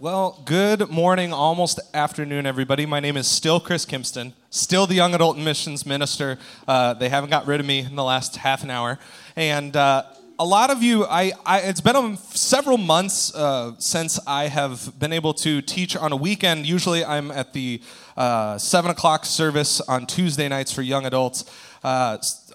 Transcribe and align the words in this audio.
Well, 0.00 0.40
good 0.44 0.90
morning, 0.90 1.32
almost 1.32 1.80
afternoon, 1.92 2.46
everybody. 2.46 2.86
My 2.86 3.00
name 3.00 3.16
is 3.16 3.26
still 3.26 3.58
Chris 3.58 3.84
Kimston, 3.84 4.32
still 4.48 4.86
the 4.86 4.94
young 4.94 5.12
adult 5.12 5.36
missions 5.36 5.84
minister. 5.84 6.38
Uh, 6.68 6.94
they 6.94 7.08
haven't 7.08 7.30
got 7.30 7.48
rid 7.48 7.58
of 7.58 7.66
me 7.66 7.80
in 7.80 7.96
the 7.96 8.04
last 8.04 8.36
half 8.36 8.62
an 8.62 8.70
hour. 8.70 9.00
And 9.34 9.74
uh, 9.74 10.04
a 10.38 10.44
lot 10.44 10.70
of 10.70 10.84
you, 10.84 11.04
I, 11.04 11.32
I, 11.44 11.62
it's 11.62 11.80
been 11.80 11.96
um, 11.96 12.16
several 12.16 12.78
months 12.78 13.34
uh, 13.34 13.72
since 13.80 14.20
I 14.24 14.46
have 14.46 14.96
been 15.00 15.12
able 15.12 15.34
to 15.34 15.60
teach 15.62 15.96
on 15.96 16.12
a 16.12 16.16
weekend. 16.16 16.64
Usually 16.64 17.04
I'm 17.04 17.32
at 17.32 17.52
the 17.52 17.82
uh, 18.16 18.56
7 18.56 18.92
o'clock 18.92 19.24
service 19.24 19.80
on 19.80 20.06
Tuesday 20.06 20.46
nights 20.48 20.70
for 20.70 20.82
young 20.82 21.06
adults. 21.06 21.44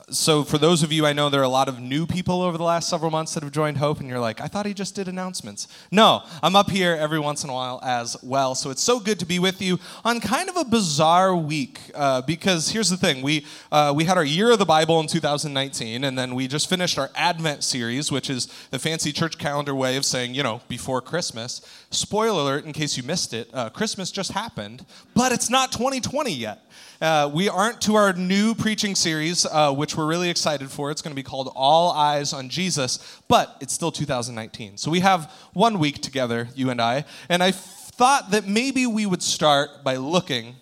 So 0.09 0.43
for 0.43 0.57
those 0.57 0.83
of 0.83 0.91
you, 0.91 1.05
I 1.05 1.13
know 1.13 1.29
there 1.29 1.39
are 1.39 1.45
a 1.45 1.49
lot 1.49 1.69
of 1.69 1.79
new 1.79 2.05
people 2.05 2.41
over 2.41 2.57
the 2.57 2.63
last 2.63 2.89
several 2.89 3.09
months 3.09 3.33
that 3.33 3.43
have 3.43 3.53
joined 3.53 3.77
Hope, 3.77 4.01
and 4.01 4.09
you're 4.09 4.19
like, 4.19 4.41
I 4.41 4.47
thought 4.47 4.65
he 4.65 4.73
just 4.73 4.95
did 4.95 5.07
announcements. 5.07 5.67
No, 5.91 6.23
I'm 6.41 6.57
up 6.57 6.69
here 6.69 6.93
every 6.93 7.19
once 7.19 7.45
in 7.45 7.49
a 7.49 7.53
while 7.53 7.79
as 7.83 8.17
well. 8.21 8.53
So 8.53 8.69
it's 8.69 8.83
so 8.83 8.99
good 8.99 9.17
to 9.19 9.25
be 9.25 9.39
with 9.39 9.61
you 9.61 9.79
on 10.03 10.19
kind 10.19 10.49
of 10.49 10.57
a 10.57 10.65
bizarre 10.65 11.33
week 11.33 11.79
uh, 11.95 12.21
because 12.21 12.69
here's 12.69 12.89
the 12.89 12.97
thing: 12.97 13.21
we 13.21 13.45
uh, 13.71 13.93
we 13.95 14.03
had 14.03 14.17
our 14.17 14.25
year 14.25 14.51
of 14.51 14.59
the 14.59 14.65
Bible 14.65 14.99
in 14.99 15.07
2019, 15.07 16.03
and 16.03 16.17
then 16.17 16.35
we 16.35 16.47
just 16.49 16.69
finished 16.69 16.99
our 16.99 17.09
Advent 17.15 17.63
series, 17.63 18.11
which 18.11 18.29
is 18.29 18.47
the 18.71 18.79
fancy 18.79 19.13
church 19.13 19.37
calendar 19.37 19.73
way 19.73 19.95
of 19.95 20.03
saying, 20.03 20.35
you 20.35 20.43
know, 20.43 20.61
before 20.67 21.01
Christmas. 21.01 21.61
Spoiler 21.91 22.41
alert, 22.41 22.65
in 22.65 22.73
case 22.73 22.97
you 22.97 23.03
missed 23.03 23.33
it, 23.33 23.49
uh, 23.53 23.69
Christmas 23.69 24.11
just 24.11 24.33
happened, 24.33 24.85
but 25.15 25.31
it's 25.31 25.49
not 25.49 25.71
2020 25.71 26.33
yet. 26.33 26.59
Uh, 27.03 27.29
we 27.33 27.49
aren't 27.49 27.81
to 27.81 27.95
our 27.95 28.13
new 28.13 28.55
preaching 28.55 28.95
series, 28.95 29.45
uh, 29.45 29.73
which 29.93 29.97
we're 29.99 30.07
really 30.07 30.31
excited 30.31 30.71
for. 30.71 30.89
It's 30.89 31.03
going 31.03 31.11
to 31.11 31.15
be 31.15 31.21
called 31.21 31.51
All 31.55 31.91
Eyes 31.91 32.33
on 32.33 32.49
Jesus, 32.49 33.21
but 33.27 33.55
it's 33.61 33.73
still 33.73 33.91
2019. 33.91 34.77
So 34.77 34.89
we 34.89 35.01
have 35.01 35.31
one 35.53 35.77
week 35.77 36.01
together, 36.01 36.47
you 36.55 36.71
and 36.71 36.81
I, 36.81 37.05
and 37.29 37.43
I 37.43 37.51
thought 37.51 38.31
that 38.31 38.47
maybe 38.47 38.87
we 38.87 39.05
would 39.05 39.21
start 39.21 39.83
by 39.83 39.97
looking 39.97 40.55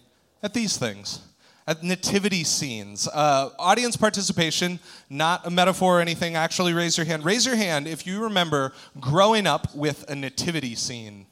at 0.44 0.54
these 0.54 0.76
things. 0.76 1.22
At 1.66 1.82
nativity 1.82 2.44
scenes. 2.44 3.08
Uh, 3.08 3.52
audience 3.58 3.96
participation, 3.96 4.80
not 5.10 5.48
a 5.48 5.50
metaphor 5.50 6.00
or 6.00 6.02
anything. 6.02 6.36
Actually, 6.36 6.74
raise 6.74 6.98
your 6.98 7.06
hand. 7.06 7.24
Raise 7.24 7.46
your 7.46 7.56
hand 7.56 7.88
if 7.88 8.06
you 8.06 8.24
remember 8.24 8.74
growing 9.00 9.48
up 9.48 9.74
with 9.74 10.04
a 10.10 10.16
nativity 10.16 10.76
scene 10.76 11.26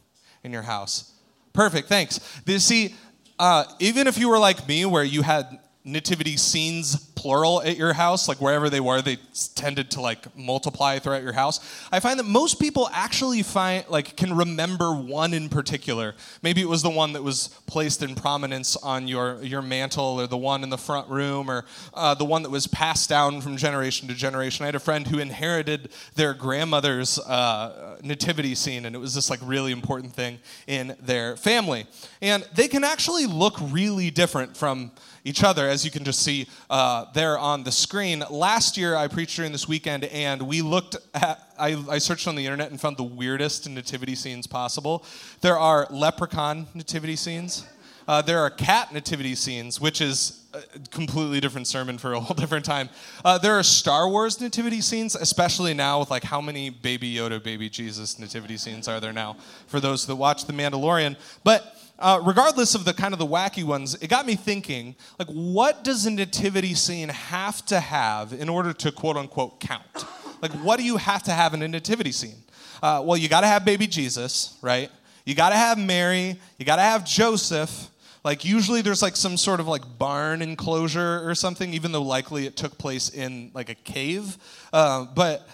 in 0.45 0.53
your 0.53 0.61
house. 0.61 1.11
Perfect, 1.51 1.89
thanks. 1.89 2.21
You 2.45 2.59
see, 2.59 2.95
uh, 3.37 3.65
even 3.79 4.07
if 4.07 4.17
you 4.17 4.29
were 4.29 4.39
like 4.39 4.65
me, 4.69 4.85
where 4.85 5.03
you 5.03 5.21
had 5.21 5.59
nativity 5.91 6.37
scenes 6.37 7.09
plural 7.19 7.61
at 7.63 7.75
your 7.75 7.91
house 7.91 8.29
like 8.29 8.39
wherever 8.39 8.69
they 8.69 8.79
were 8.79 9.01
they 9.01 9.17
tended 9.53 9.91
to 9.91 9.99
like 9.99 10.37
multiply 10.37 10.97
throughout 10.99 11.21
your 11.21 11.33
house. 11.33 11.59
I 11.91 11.99
find 11.99 12.17
that 12.17 12.25
most 12.25 12.61
people 12.61 12.89
actually 12.93 13.43
find 13.43 13.83
like 13.89 14.15
can 14.15 14.35
remember 14.35 14.93
one 14.93 15.33
in 15.33 15.49
particular. 15.49 16.15
Maybe 16.41 16.61
it 16.61 16.69
was 16.69 16.81
the 16.81 16.89
one 16.89 17.11
that 17.13 17.23
was 17.23 17.49
placed 17.67 18.01
in 18.03 18.15
prominence 18.15 18.77
on 18.77 19.09
your 19.09 19.43
your 19.43 19.61
mantel 19.61 20.21
or 20.21 20.27
the 20.27 20.37
one 20.37 20.63
in 20.63 20.69
the 20.69 20.77
front 20.77 21.09
room 21.09 21.51
or 21.51 21.65
uh, 21.93 22.13
the 22.13 22.23
one 22.23 22.43
that 22.43 22.51
was 22.51 22.67
passed 22.67 23.09
down 23.09 23.41
from 23.41 23.57
generation 23.57 24.07
to 24.07 24.13
generation. 24.13 24.63
I 24.63 24.67
had 24.67 24.75
a 24.75 24.79
friend 24.79 25.05
who 25.05 25.19
inherited 25.19 25.89
their 26.15 26.33
grandmother's 26.33 27.19
uh, 27.19 27.97
nativity 28.01 28.55
scene 28.55 28.85
and 28.85 28.95
it 28.95 28.99
was 28.99 29.13
this 29.13 29.29
like 29.29 29.39
really 29.43 29.73
important 29.73 30.13
thing 30.13 30.39
in 30.67 30.95
their 31.01 31.35
family. 31.35 31.85
And 32.21 32.47
they 32.55 32.69
can 32.69 32.85
actually 32.85 33.25
look 33.25 33.57
really 33.59 34.09
different 34.09 34.55
from 34.55 34.91
each 35.23 35.43
other, 35.43 35.67
as 35.67 35.83
you 35.85 35.91
can 35.91 36.03
just 36.03 36.21
see 36.21 36.47
uh, 36.69 37.05
there 37.13 37.37
on 37.37 37.63
the 37.63 37.71
screen. 37.71 38.23
Last 38.29 38.77
year, 38.77 38.95
I 38.95 39.07
preached 39.07 39.35
during 39.35 39.51
this 39.51 39.67
weekend, 39.67 40.05
and 40.05 40.41
we 40.41 40.61
looked 40.61 40.97
at, 41.13 41.53
I, 41.57 41.83
I 41.89 41.97
searched 41.97 42.27
on 42.27 42.35
the 42.35 42.45
internet 42.45 42.71
and 42.71 42.79
found 42.79 42.97
the 42.97 43.03
weirdest 43.03 43.69
nativity 43.69 44.15
scenes 44.15 44.47
possible. 44.47 45.05
There 45.41 45.57
are 45.57 45.87
leprechaun 45.89 46.67
nativity 46.73 47.15
scenes. 47.15 47.65
Uh, 48.07 48.23
there 48.23 48.39
are 48.39 48.49
cat 48.49 48.91
nativity 48.91 49.35
scenes, 49.35 49.79
which 49.79 50.01
is 50.01 50.39
a 50.53 50.61
completely 50.89 51.39
different 51.39 51.67
sermon 51.67 51.97
for 51.97 52.13
a 52.13 52.19
whole 52.19 52.33
different 52.37 52.65
time. 52.65 52.89
Uh, 53.23 53.37
there 53.37 53.53
are 53.53 53.61
Star 53.61 54.09
Wars 54.09 54.41
nativity 54.41 54.81
scenes, 54.81 55.15
especially 55.15 55.75
now 55.75 55.99
with 55.99 56.09
like 56.09 56.23
how 56.23 56.41
many 56.41 56.71
Baby 56.71 57.13
Yoda, 57.13 57.41
Baby 57.43 57.69
Jesus 57.69 58.17
nativity 58.17 58.57
scenes 58.57 58.87
are 58.87 58.99
there 58.99 59.13
now 59.13 59.37
for 59.67 59.79
those 59.79 60.07
that 60.07 60.15
watch 60.15 60.45
The 60.45 60.53
Mandalorian. 60.53 61.17
But 61.43 61.75
uh, 61.99 62.21
regardless 62.23 62.75
of 62.75 62.85
the 62.85 62.93
kind 62.93 63.13
of 63.13 63.19
the 63.19 63.25
wacky 63.25 63.63
ones, 63.63 63.95
it 63.95 64.07
got 64.07 64.25
me 64.25 64.35
thinking, 64.35 64.95
like, 65.17 65.27
what 65.27 65.83
does 65.83 66.05
a 66.05 66.11
nativity 66.11 66.73
scene 66.73 67.09
have 67.09 67.65
to 67.65 67.79
have 67.79 68.31
in 68.31 68.47
order 68.47 68.71
to 68.73 68.91
quote 68.91 69.17
unquote 69.17 69.59
count? 69.59 70.05
Like, 70.41 70.51
what 70.63 70.77
do 70.77 70.85
you 70.85 70.95
have 70.97 71.23
to 71.23 71.31
have 71.31 71.53
in 71.53 71.61
a 71.61 71.67
nativity 71.67 72.13
scene? 72.13 72.41
Uh, 72.81 73.03
well, 73.03 73.17
you 73.17 73.27
got 73.27 73.41
to 73.41 73.47
have 73.47 73.65
baby 73.65 73.85
Jesus, 73.85 74.57
right? 74.61 74.89
You 75.25 75.35
got 75.35 75.49
to 75.49 75.57
have 75.57 75.77
Mary. 75.77 76.39
You 76.57 76.65
got 76.65 76.77
to 76.77 76.81
have 76.81 77.05
Joseph. 77.05 77.89
Like, 78.23 78.45
usually 78.45 78.81
there's 78.81 79.01
like 79.01 79.17
some 79.17 79.35
sort 79.35 79.59
of 79.59 79.67
like 79.67 79.83
barn 79.97 80.41
enclosure 80.41 81.27
or 81.27 81.35
something, 81.35 81.73
even 81.73 81.91
though 81.91 82.01
likely 82.01 82.45
it 82.45 82.55
took 82.55 82.77
place 82.77 83.09
in 83.09 83.51
like 83.53 83.69
a 83.69 83.75
cave. 83.75 84.37
Uh, 84.71 85.05
but, 85.13 85.47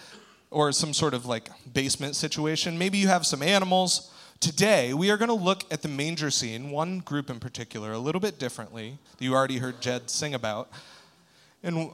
or 0.50 0.70
some 0.70 0.94
sort 0.94 1.12
of 1.12 1.26
like 1.26 1.50
basement 1.72 2.14
situation. 2.14 2.78
Maybe 2.78 2.98
you 2.98 3.08
have 3.08 3.26
some 3.26 3.42
animals. 3.42 4.12
Today, 4.40 4.92
we 4.92 5.10
are 5.10 5.16
going 5.16 5.28
to 5.28 5.34
look 5.34 5.64
at 5.70 5.82
the 5.82 5.88
manger 5.88 6.30
scene, 6.30 6.70
one 6.70 6.98
group 6.98 7.30
in 7.30 7.40
particular, 7.40 7.92
a 7.92 7.98
little 7.98 8.20
bit 8.20 8.38
differently, 8.38 8.98
that 9.16 9.24
you 9.24 9.34
already 9.34 9.58
heard 9.58 9.80
Jed 9.80 10.10
sing 10.10 10.34
about. 10.34 10.70
And 11.62 11.90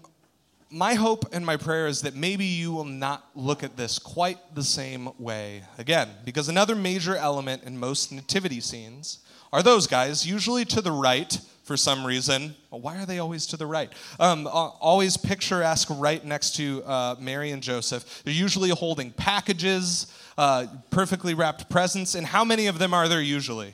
my 0.68 0.94
hope 0.94 1.24
and 1.32 1.46
my 1.46 1.56
prayer 1.56 1.86
is 1.86 2.02
that 2.02 2.16
maybe 2.16 2.44
you 2.44 2.72
will 2.72 2.84
not 2.84 3.28
look 3.34 3.62
at 3.62 3.76
this 3.76 3.98
quite 3.98 4.54
the 4.54 4.64
same 4.64 5.10
way 5.18 5.62
again, 5.78 6.08
because 6.24 6.48
another 6.48 6.74
major 6.74 7.16
element 7.16 7.62
in 7.62 7.78
most 7.78 8.10
nativity 8.10 8.60
scenes 8.60 9.20
are 9.52 9.62
those 9.62 9.86
guys, 9.86 10.26
usually 10.26 10.64
to 10.64 10.80
the 10.80 10.92
right 10.92 11.38
for 11.72 11.78
some 11.78 12.06
reason. 12.06 12.54
Why 12.68 12.98
are 12.98 13.06
they 13.06 13.18
always 13.18 13.46
to 13.46 13.56
the 13.56 13.64
right? 13.64 13.90
Um, 14.20 14.46
always 14.46 15.16
picturesque 15.16 15.88
right 15.90 16.22
next 16.22 16.54
to 16.56 16.84
uh, 16.84 17.16
Mary 17.18 17.50
and 17.50 17.62
Joseph. 17.62 18.20
They're 18.24 18.34
usually 18.34 18.68
holding 18.68 19.10
packages 19.10 20.12
uh, 20.36 20.66
perfectly 20.90 21.32
wrapped 21.32 21.70
presents. 21.70 22.14
And 22.14 22.26
how 22.26 22.44
many 22.44 22.66
of 22.66 22.78
them 22.78 22.92
are 22.92 23.08
there 23.08 23.22
usually? 23.22 23.72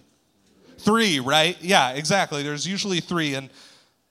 Three, 0.78 1.19
right? 1.19 1.56
Yeah, 1.60 1.91
exactly. 1.91 2.44
There's 2.44 2.69
usually 2.69 3.00
three. 3.00 3.34
And 3.34 3.50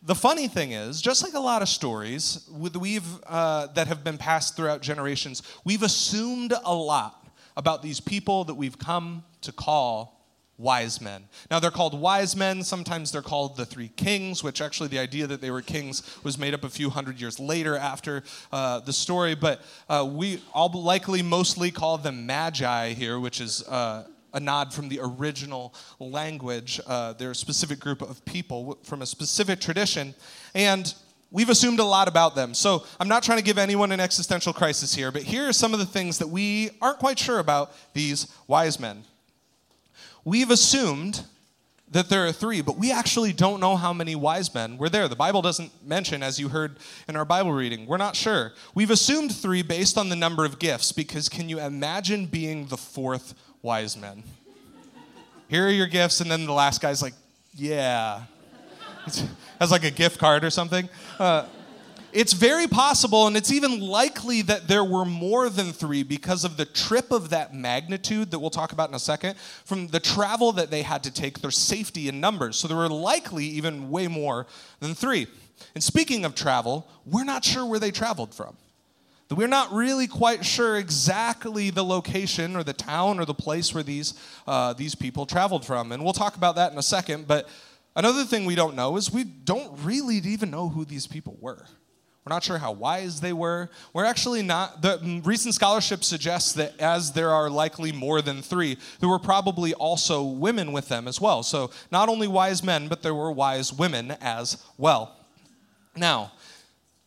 the 0.01 0.15
funny 0.15 0.49
thing 0.49 0.73
is, 0.73 1.01
just 1.01 1.23
like 1.23 1.33
a 1.33 1.39
lot 1.39 1.61
of 1.61 1.69
stories 1.69 2.45
we've, 2.51 3.07
uh, 3.25 3.67
that 3.67 3.87
have 3.87 4.03
been 4.03 4.17
passed 4.17 4.57
throughout 4.57 4.81
generations, 4.81 5.43
we've 5.63 5.83
assumed 5.83 6.53
a 6.65 6.75
lot 6.75 7.25
about 7.55 7.81
these 7.81 8.01
people 8.01 8.43
that 8.43 8.55
we've 8.55 8.77
come 8.77 9.23
to 9.43 9.53
call 9.53 10.16
wise 10.57 11.00
men. 11.00 11.25
Now, 11.51 11.59
they're 11.59 11.72
called 11.72 12.00
wise 12.00 12.35
men. 12.35 12.63
Sometimes 12.63 13.12
they're 13.12 13.22
called 13.22 13.57
the 13.57 13.66
three 13.66 13.90
kings, 13.90 14.44
which 14.44 14.62
actually 14.62 14.90
the 14.90 15.00
idea 15.00 15.28
that 15.28 15.40
they 15.40 15.51
were 15.51 15.62
kings 15.62 16.03
was 16.23 16.38
made 16.38 16.53
up 16.53 16.63
a 16.63 16.69
few 16.69 16.90
hundred 16.90 17.22
years 17.22 17.40
later 17.40 17.78
after 17.78 18.23
uh, 18.51 18.79
the 18.79 18.94
story. 18.94 19.35
But 19.35 19.62
uh, 19.88 20.07
we 20.12 20.41
all 20.53 20.69
likely 20.69 21.22
mostly 21.22 21.72
call 21.72 21.97
them 21.97 22.25
magi 22.25 22.94
here, 22.94 23.19
which 23.19 23.41
is. 23.41 23.63
Uh, 23.68 24.06
a 24.34 24.40
nod 24.40 24.73
from 24.73 24.90
the 24.90 25.00
original 25.01 25.73
language. 26.00 26.79
Uh, 26.85 27.13
they're 27.13 27.31
a 27.31 27.35
specific 27.35 27.79
group 27.79 28.01
of 28.01 28.24
people 28.25 28.78
from 28.84 29.01
a 29.01 29.06
specific 29.06 29.59
tradition. 29.59 30.13
And 30.53 30.94
we've 31.31 31.50
assumed 31.50 31.79
a 31.79 31.84
lot 31.84 32.07
about 32.07 32.35
them. 32.35 32.53
So 32.53 32.85
I'm 33.00 33.07
not 33.07 33.24
trying 33.24 33.39
to 33.39 33.44
give 33.44 33.57
anyone 33.57 33.91
an 33.91 34.00
existential 34.00 34.53
crisis 34.53 34.94
here, 34.94 35.12
but 35.12 35.24
here 35.24 35.47
are 35.47 35.53
some 35.53 35.74
of 35.74 35.79
the 35.79 35.85
things 35.85 36.19
that 36.19 36.28
we 36.28 36.72
aren't 36.81 37.00
quite 37.00 37.18
sure 37.18 37.39
about 37.39 37.74
these 37.94 38.28
wise 38.47 38.79
men. 38.79 39.03
We've 40.27 40.51
assumed 40.51 41.23
that 41.89 42.09
there 42.09 42.27
are 42.27 42.33
three, 42.33 42.59
but 42.59 42.77
we 42.77 42.91
actually 42.91 43.31
don't 43.31 43.61
know 43.61 43.77
how 43.77 43.93
many 43.93 44.13
wise 44.13 44.53
men 44.53 44.77
were 44.77 44.89
there. 44.89 45.07
The 45.07 45.15
Bible 45.15 45.41
doesn't 45.41 45.71
mention, 45.88 46.21
as 46.21 46.38
you 46.38 46.49
heard 46.49 46.75
in 47.07 47.15
our 47.15 47.23
Bible 47.23 47.53
reading. 47.53 47.85
We're 47.85 47.95
not 47.95 48.13
sure. 48.13 48.51
We've 48.75 48.91
assumed 48.91 49.33
three 49.33 49.61
based 49.61 49.97
on 49.97 50.09
the 50.09 50.17
number 50.17 50.43
of 50.43 50.59
gifts, 50.59 50.91
because 50.91 51.29
can 51.29 51.47
you 51.47 51.61
imagine 51.61 52.25
being 52.25 52.67
the 52.67 52.75
fourth 52.75 53.35
wise 53.61 53.95
man? 53.95 54.21
Here 55.47 55.65
are 55.65 55.71
your 55.71 55.88
gifts, 55.88 56.19
and 56.19 56.29
then 56.29 56.45
the 56.45 56.51
last 56.51 56.81
guy's 56.81 57.01
like, 57.01 57.13
yeah. 57.56 58.24
has 59.62 59.71
like 59.71 59.85
a 59.85 59.91
gift 59.91 60.19
card 60.19 60.44
or 60.44 60.50
something. 60.50 60.89
Uh, 61.18 61.45
it's 62.17 62.33
very 62.33 62.65
possible, 62.65 63.27
and 63.27 63.37
it's 63.37 63.51
even 63.51 63.79
likely 63.79 64.41
that 64.41 64.67
there 64.67 64.83
were 64.83 65.05
more 65.05 65.51
than 65.51 65.71
three 65.71 66.01
because 66.01 66.43
of 66.43 66.57
the 66.57 66.65
trip 66.65 67.11
of 67.11 67.29
that 67.29 67.53
magnitude 67.53 68.31
that 68.31 68.39
we'll 68.39 68.49
talk 68.49 68.71
about 68.71 68.89
in 68.89 68.95
a 68.95 68.99
second, 68.99 69.37
from 69.37 69.85
the 69.89 69.99
travel 69.99 70.51
that 70.53 70.71
they 70.71 70.81
had 70.81 71.03
to 71.03 71.13
take, 71.13 71.41
their 71.41 71.51
safety 71.51 72.09
in 72.09 72.19
numbers. 72.19 72.57
So 72.57 72.67
there 72.67 72.75
were 72.75 72.89
likely 72.89 73.45
even 73.45 73.91
way 73.91 74.07
more 74.07 74.47
than 74.79 74.95
three. 74.95 75.27
And 75.75 75.83
speaking 75.83 76.25
of 76.25 76.33
travel, 76.33 76.87
we're 77.05 77.23
not 77.23 77.45
sure 77.45 77.67
where 77.67 77.79
they 77.79 77.91
traveled 77.91 78.33
from. 78.33 78.57
We're 79.29 79.47
not 79.47 79.71
really 79.71 80.07
quite 80.07 80.43
sure 80.43 80.75
exactly 80.75 81.69
the 81.69 81.83
location 81.83 82.55
or 82.55 82.63
the 82.63 82.73
town 82.73 83.19
or 83.19 83.25
the 83.25 83.35
place 83.35 83.75
where 83.75 83.83
these, 83.83 84.15
uh, 84.47 84.73
these 84.73 84.95
people 84.95 85.27
traveled 85.27 85.67
from. 85.67 85.91
And 85.91 86.03
we'll 86.03 86.13
talk 86.13 86.35
about 86.35 86.55
that 86.55 86.71
in 86.71 86.79
a 86.79 86.83
second. 86.83 87.27
But 87.27 87.47
another 87.95 88.23
thing 88.23 88.45
we 88.45 88.55
don't 88.55 88.75
know 88.75 88.97
is 88.97 89.11
we 89.11 89.23
don't 89.23 89.71
really 89.83 90.15
even 90.15 90.49
know 90.49 90.69
who 90.69 90.83
these 90.83 91.05
people 91.05 91.37
were. 91.39 91.63
We're 92.27 92.35
not 92.35 92.44
sure 92.44 92.57
how 92.57 92.74
wise 92.74 93.21
they 93.21 93.31
were. 93.31 93.69
We're 93.94 94.03
actually 94.03 94.44
not, 94.44 94.81
the 94.81 95.21
recent 95.24 95.53
scholarship 95.53 96.03
suggests 96.03 96.51
that 96.56 96.77
as 96.77 97.13
there 97.13 97.29
are 97.29 97.50
likely 97.50 97.94
more 97.94 98.21
than 98.21 98.41
three, 98.41 98.77
there 99.00 99.07
were 99.07 99.18
probably 99.18 99.74
also 99.74 100.25
women 100.25 100.74
with 100.74 100.89
them 100.89 101.07
as 101.07 101.21
well. 101.21 101.41
So 101.41 101.71
not 101.89 102.09
only 102.09 102.27
wise 102.27 102.62
men, 102.62 102.89
but 102.89 103.01
there 103.01 103.15
were 103.15 103.31
wise 103.31 103.71
women 103.71 104.12
as 104.19 104.62
well. 104.77 105.15
Now, 105.95 106.33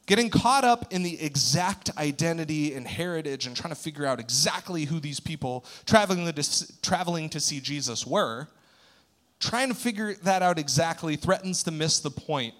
getting 0.06 0.30
caught 0.30 0.64
up 0.64 0.90
in 0.90 1.02
the 1.02 1.22
exact 1.22 1.90
identity 1.98 2.72
and 2.72 2.88
heritage 2.88 3.46
and 3.46 3.54
trying 3.54 3.74
to 3.74 3.78
figure 3.78 4.06
out 4.06 4.20
exactly 4.20 4.86
who 4.86 5.00
these 5.00 5.20
people 5.20 5.66
traveling 5.84 6.32
to, 6.32 6.80
traveling 6.80 7.28
to 7.28 7.40
see 7.40 7.60
Jesus 7.60 8.06
were, 8.06 8.48
trying 9.38 9.68
to 9.68 9.74
figure 9.74 10.14
that 10.22 10.40
out 10.40 10.58
exactly 10.58 11.14
threatens 11.16 11.62
to 11.64 11.70
miss 11.70 12.00
the 12.00 12.10
point 12.10 12.54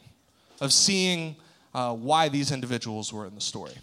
of 0.61 0.75
seeing 0.75 1.37
uh, 1.75 1.95
why 1.95 2.29
these 2.29 2.53
individuals 2.53 3.13
were 3.13 3.27
in 3.27 3.35
the 3.35 3.41
story. 3.41 3.75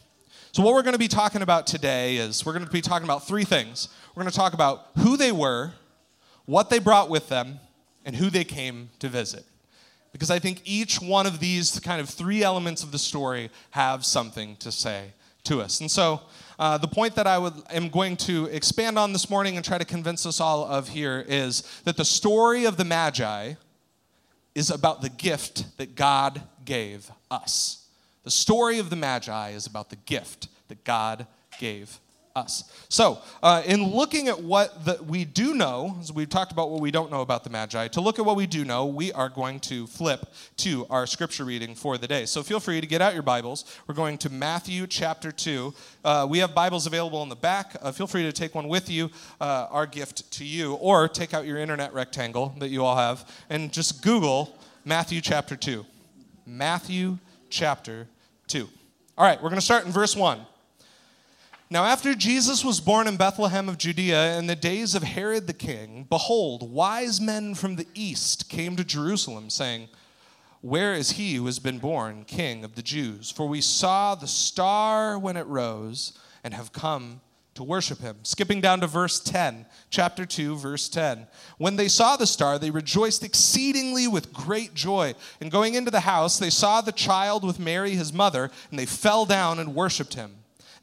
So, 0.52 0.64
what 0.64 0.74
we're 0.74 0.84
going 0.84 0.94
to 0.94 1.00
be 1.00 1.08
talking 1.08 1.42
about 1.42 1.68
today 1.68 2.18
is 2.18 2.46
we're 2.46 2.54
going 2.54 2.66
to 2.66 2.72
be 2.72 2.82
talking 2.82 3.06
about 3.06 3.28
three 3.28 3.44
things. 3.44 3.90
We're 4.16 4.24
going 4.24 4.32
to 4.32 4.38
talk 4.38 4.54
about 4.54 4.88
who 4.98 5.18
they 5.18 5.32
were, 5.32 5.74
what 6.46 6.70
they 6.70 6.80
brought 6.80 7.10
with 7.10 7.30
them, 7.30 7.60
and 8.06 8.16
who 8.16 8.30
they 8.30 8.44
came 8.44 8.90
to 9.00 9.10
visit. 9.10 9.46
Because 10.12 10.32
I 10.32 10.40
think 10.40 10.62
each 10.66 11.02
one 11.02 11.28
of 11.28 11.40
these 11.40 11.80
kind 11.82 12.02
of 12.02 12.10
three 12.10 12.42
elements 12.42 12.82
of 12.82 12.92
the 12.92 12.98
story 12.98 13.52
have 13.72 14.04
something 14.06 14.56
to 14.58 14.72
say 14.72 15.14
to 15.44 15.62
us. 15.62 15.80
And 15.80 15.92
so, 15.92 16.22
uh, 16.60 16.78
the 16.78 16.88
point 16.88 17.14
that 17.16 17.28
I 17.28 17.38
would, 17.38 17.54
am 17.70 17.90
going 17.90 18.18
to 18.18 18.46
expand 18.46 18.98
on 18.98 19.14
this 19.14 19.30
morning 19.30 19.58
and 19.58 19.66
try 19.66 19.78
to 19.78 19.86
convince 19.86 20.26
us 20.26 20.40
all 20.40 20.66
of 20.66 20.90
here 20.90 21.24
is 21.28 21.62
that 21.84 21.98
the 21.98 22.06
story 22.06 22.66
of 22.66 22.78
the 22.78 22.86
Magi 22.86 23.54
is 24.58 24.72
about 24.72 25.04
the 25.04 25.10
gift 25.10 25.78
that 25.78 25.94
God 25.94 26.42
gave 26.66 27.12
us. 27.30 27.86
The 28.24 28.32
story 28.32 28.80
of 28.80 28.90
the 28.90 28.96
Magi 28.96 29.50
is 29.50 29.68
about 29.68 29.92
the 29.92 29.98
gift 29.98 30.48
that 30.68 30.84
God 30.84 31.28
gave 31.60 32.00
us. 32.38 32.64
So, 32.88 33.20
uh, 33.42 33.64
in 33.66 33.84
looking 33.84 34.28
at 34.28 34.42
what 34.42 34.86
the, 34.86 35.02
we 35.04 35.26
do 35.26 35.54
know, 35.54 35.98
as 36.00 36.14
we've 36.14 36.30
talked 36.30 36.52
about 36.52 36.70
what 36.70 36.80
we 36.80 36.92
don't 36.92 37.12
know 37.12 37.22
about 37.22 37.44
the 37.44 37.50
Magi, 37.50 37.88
to 37.90 38.02
look 38.02 38.20
at 38.20 38.26
what 38.26 38.36
we 38.36 38.46
do 38.46 38.64
know, 38.64 38.86
we 38.86 39.12
are 39.12 39.28
going 39.28 39.60
to 39.62 39.88
flip 39.88 40.28
to 40.58 40.86
our 40.90 41.08
scripture 41.08 41.44
reading 41.44 41.76
for 41.76 41.98
the 41.98 42.08
day. 42.08 42.26
So, 42.26 42.44
feel 42.44 42.60
free 42.60 42.80
to 42.80 42.88
get 42.88 43.02
out 43.02 43.14
your 43.14 43.24
Bibles. 43.24 43.66
We're 43.88 43.96
going 43.96 44.18
to 44.20 44.30
Matthew 44.30 44.88
chapter 44.88 45.32
2. 45.32 45.74
Uh, 46.06 46.28
we 46.30 46.38
have 46.40 46.54
Bibles 46.54 46.86
available 46.86 47.24
in 47.24 47.30
the 47.30 47.36
back. 47.36 47.76
Uh, 47.82 47.92
feel 47.92 48.08
free 48.08 48.24
to 48.24 48.32
take 48.32 48.54
one 48.54 48.68
with 48.68 48.90
you, 48.90 49.10
uh, 49.42 49.68
our 49.70 49.88
gift 49.88 50.30
to 50.34 50.46
you, 50.46 50.76
or 50.76 51.08
take 51.08 51.34
out 51.34 51.46
your 51.46 51.58
internet 51.58 51.94
rectangle 51.94 52.54
that 52.60 52.70
you 52.70 52.86
all 52.86 52.96
have 52.96 53.30
and 53.50 53.74
just 53.74 54.04
Google 54.04 54.58
Matthew 54.86 55.22
chapter 55.22 55.56
2. 55.56 55.86
Matthew 56.46 57.18
chapter 57.50 58.08
2. 58.48 58.70
All 59.18 59.26
right, 59.26 59.42
we're 59.42 59.50
going 59.50 59.60
to 59.60 59.66
start 59.66 59.86
in 59.86 59.92
verse 59.92 60.16
1. 60.16 60.40
Now, 61.70 61.84
after 61.84 62.16
Jesus 62.16 62.64
was 62.64 62.80
born 62.80 63.08
in 63.08 63.18
Bethlehem 63.18 63.68
of 63.68 63.78
Judea 63.78 64.38
in 64.38 64.48
the 64.48 64.56
days 64.56 64.96
of 64.96 65.04
Herod 65.04 65.48
the 65.48 65.54
king, 65.54 66.08
behold, 66.10 66.72
wise 66.72 67.20
men 67.20 67.56
from 67.56 67.76
the 67.76 67.88
east 67.94 68.48
came 68.48 68.78
to 68.78 68.86
Jerusalem, 68.86 69.50
saying, 69.50 69.90
Where 70.62 70.94
is 70.94 71.12
he 71.12 71.36
who 71.36 71.46
has 71.46 71.60
been 71.60 71.80
born 71.80 72.24
king 72.24 72.64
of 72.64 72.76
the 72.76 72.82
Jews? 72.82 73.30
For 73.32 73.50
we 73.50 73.60
saw 73.60 74.16
the 74.16 74.28
star 74.28 75.20
when 75.20 75.36
it 75.36 75.46
rose 75.48 76.18
and 76.42 76.54
have 76.54 76.72
come 76.72 77.20
to 77.56 77.66
worship 77.66 78.00
him. 78.00 78.20
Skipping 78.24 78.62
down 78.62 78.80
to 78.80 78.88
verse 78.88 79.20
10, 79.20 79.66
chapter 79.90 80.26
2, 80.26 80.56
verse 80.56 80.88
10. 80.88 81.28
When 81.58 81.76
they 81.76 81.90
saw 81.90 82.16
the 82.16 82.28
star, 82.28 82.58
they 82.58 82.72
rejoiced 82.72 83.26
exceedingly 83.26 84.08
with 84.08 84.32
great 84.32 84.74
joy. 84.74 85.16
And 85.42 85.52
going 85.52 85.74
into 85.74 85.92
the 85.92 86.00
house, 86.00 86.40
they 86.40 86.50
saw 86.50 86.80
the 86.80 86.94
child 86.94 87.44
with 87.44 87.60
Mary, 87.60 87.92
his 87.92 88.14
mother, 88.14 88.52
and 88.70 88.80
they 88.80 88.86
fell 88.86 89.26
down 89.26 89.60
and 89.60 89.76
worshiped 89.76 90.14
him. 90.14 90.36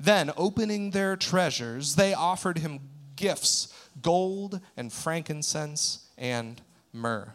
Then, 0.05 0.33
opening 0.37 0.91
their 0.91 1.17
treasures, 1.17 1.95
they 1.95 2.13
offered 2.13 2.59
him 2.59 2.81
gifts 3.17 3.73
gold 4.03 4.61
and 4.77 4.93
frankincense 4.93 6.07
and 6.19 6.61
myrrh. 6.93 7.33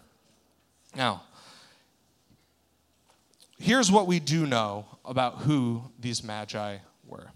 Now, 0.96 1.24
here's 3.58 3.92
what 3.92 4.06
we 4.06 4.20
do 4.20 4.46
know 4.46 4.86
about 5.04 5.40
who 5.40 5.86
these 6.00 6.24
magi 6.24 6.78
were. 7.08 7.32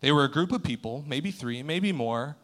They 0.00 0.10
were 0.10 0.24
a 0.24 0.30
group 0.30 0.50
of 0.50 0.64
people, 0.64 1.04
maybe 1.06 1.30
three, 1.30 1.62
maybe 1.62 1.92
more, 1.92 2.36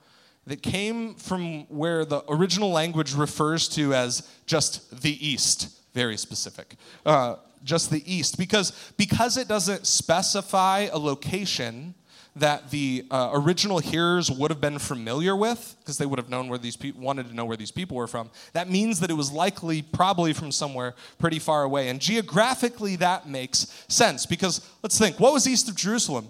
that 0.46 0.62
came 0.62 1.14
from 1.14 1.64
where 1.64 2.04
the 2.04 2.22
original 2.28 2.70
language 2.70 3.14
refers 3.14 3.68
to 3.70 3.94
as 3.94 4.28
just 4.46 5.02
the 5.02 5.26
East, 5.26 5.70
very 5.92 6.18
specific. 6.18 6.76
Uh, 7.04 7.36
just 7.64 7.90
the 7.90 8.02
East, 8.06 8.38
because, 8.38 8.92
because 8.96 9.36
it 9.36 9.48
doesn't 9.48 9.86
specify 9.86 10.88
a 10.92 10.98
location 10.98 11.94
that 12.36 12.70
the 12.70 13.06
uh, 13.10 13.30
original 13.32 13.78
hearers 13.78 14.30
would 14.30 14.50
have 14.50 14.60
been 14.60 14.78
familiar 14.78 15.34
with, 15.36 15.76
because 15.80 15.98
they 15.98 16.06
would 16.06 16.18
have 16.18 16.28
known 16.28 16.48
where 16.48 16.58
these 16.58 16.76
people 16.76 17.00
wanted 17.00 17.28
to 17.28 17.34
know 17.34 17.44
where 17.44 17.56
these 17.56 17.70
people 17.70 17.96
were 17.96 18.08
from. 18.08 18.28
That 18.52 18.68
means 18.68 19.00
that 19.00 19.10
it 19.10 19.14
was 19.14 19.30
likely, 19.30 19.82
probably 19.82 20.32
from 20.32 20.50
somewhere 20.52 20.94
pretty 21.18 21.38
far 21.38 21.62
away. 21.62 21.88
And 21.88 22.00
geographically, 22.00 22.96
that 22.96 23.28
makes 23.28 23.84
sense, 23.88 24.26
because 24.26 24.68
let's 24.82 24.98
think 24.98 25.20
what 25.20 25.32
was 25.32 25.46
east 25.46 25.68
of 25.68 25.76
Jerusalem? 25.76 26.28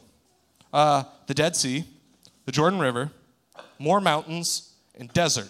uh, 0.74 1.04
the 1.28 1.34
Dead 1.34 1.56
Sea, 1.56 1.84
the 2.44 2.52
Jordan 2.52 2.80
River, 2.80 3.10
more 3.78 4.00
mountains, 4.00 4.74
and 4.98 5.10
desert. 5.12 5.48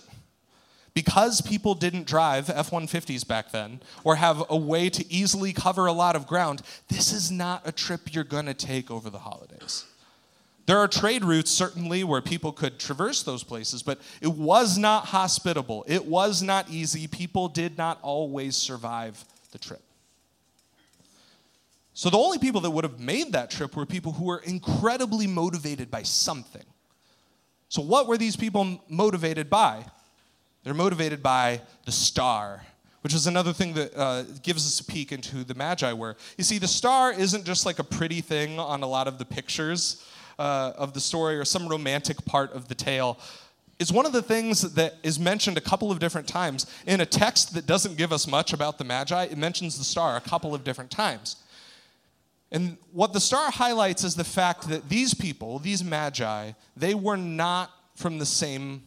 Because 0.94 1.41
people 1.41 1.75
didn't 1.75 2.06
drive 2.06 2.49
F 2.49 2.70
150s 2.70 3.26
back 3.26 3.50
then 3.50 3.81
or 4.05 4.14
have 4.14 4.44
a 4.49 4.56
way 4.56 4.88
to 4.91 5.12
easily 5.12 5.52
cover 5.52 5.87
a 5.87 5.93
lot 5.93 6.14
of 6.14 6.29
ground, 6.29 6.62
this 6.88 7.12
is 7.12 7.32
not 7.32 7.62
a 7.67 7.73
trip 7.73 8.14
you're 8.14 8.23
going 8.23 8.46
to 8.46 8.55
take 8.55 8.93
over 8.93 9.11
the 9.11 9.19
holidays. 9.19 9.85
There 10.67 10.79
are 10.79 10.88
trade 10.88 11.25
routes, 11.25 11.50
certainly, 11.50 12.05
where 12.05 12.23
people 12.23 12.52
could 12.52 12.79
traverse 12.79 13.23
those 13.23 13.43
places, 13.43 13.82
but 13.82 13.99
it 14.23 14.32
was 14.32 14.79
not 14.79 15.06
hospitable. 15.06 15.85
It 15.87 16.06
was 16.06 16.43
not 16.43 16.70
easy. 16.70 17.06
People 17.06 17.49
did 17.49 17.76
not 17.76 17.99
always 18.00 18.56
survive 18.56 19.25
the 19.50 19.58
trip. 19.58 19.82
So 21.93 22.08
the 22.08 22.19
only 22.19 22.38
people 22.38 22.61
that 22.62 22.70
would 22.70 22.85
have 22.85 22.99
made 22.99 23.32
that 23.32 23.50
trip 23.50 23.76
were 23.76 23.85
people 23.85 24.12
who 24.12 24.25
were 24.25 24.38
incredibly 24.38 25.26
motivated 25.26 25.91
by 25.91 26.02
something. 26.02 26.64
So, 27.69 27.82
what 27.82 28.06
were 28.06 28.17
these 28.17 28.37
people 28.37 28.81
motivated 28.88 29.50
by? 29.50 29.85
They're 30.64 30.75
motivated 30.75 31.22
by 31.22 31.61
the 31.84 31.93
star, 31.93 32.62
which 33.02 33.14
is 33.14 33.26
another 33.26 33.52
thing 33.52 33.75
that 33.75 33.94
uh, 33.96 34.22
gives 34.43 34.66
us 34.66 34.81
a 34.81 34.84
peek 34.84 35.12
into 35.12 35.37
who 35.37 35.44
the 35.44 35.55
Magi 35.55 35.93
were. 35.93 36.16
You 36.38 36.44
see, 36.44 36.58
the 36.58 36.66
star 36.66 37.12
isn't 37.12 37.44
just 37.44 37.66
like 37.66 37.78
a 37.78 37.84
pretty 37.84 38.22
thing 38.22 38.58
on 38.58 38.82
a 38.82 38.87
lot 38.87 39.06
of 39.06 39.19
the 39.19 39.26
pictures 39.26 40.05
uh, 40.38 40.72
of 40.76 40.94
the 40.94 41.00
story 41.00 41.37
or 41.37 41.44
some 41.44 41.69
romantic 41.69 42.25
part 42.25 42.52
of 42.52 42.69
the 42.69 42.75
tale. 42.75 43.19
It's 43.78 43.93
one 43.93 44.06
of 44.06 44.12
the 44.12 44.22
things 44.22 44.75
that 44.75 44.94
is 45.02 45.20
mentioned 45.20 45.58
a 45.58 45.61
couple 45.61 45.93
of 45.93 45.99
different 45.99 46.26
times. 46.26 46.67
In 46.86 47.00
a 47.00 47.06
text 47.06 47.55
that 47.55 47.67
doesn't 47.67 47.98
give 47.98 48.12
us 48.12 48.27
much 48.27 48.53
about 48.53 48.79
the 48.79 48.84
Magi, 48.84 49.24
it 49.24 49.36
mentions 49.36 49.77
the 49.77 49.84
star 49.84 50.17
a 50.17 50.20
couple 50.20 50.55
of 50.55 50.65
different 50.65 50.91
times. 50.91 51.36
And 52.55 52.77
what 52.93 53.12
the 53.12 53.20
star 53.20 53.50
highlights 53.50 54.05
is 54.05 54.15
the 54.15 54.24
fact 54.24 54.69
that 54.69 54.88
these 54.88 55.12
people, 55.12 55.58
these 55.58 55.82
magi, 55.82 56.53
they 56.77 56.94
were 56.94 57.17
not 57.17 57.70
from 57.96 58.19
the 58.19 58.27
same 58.27 58.84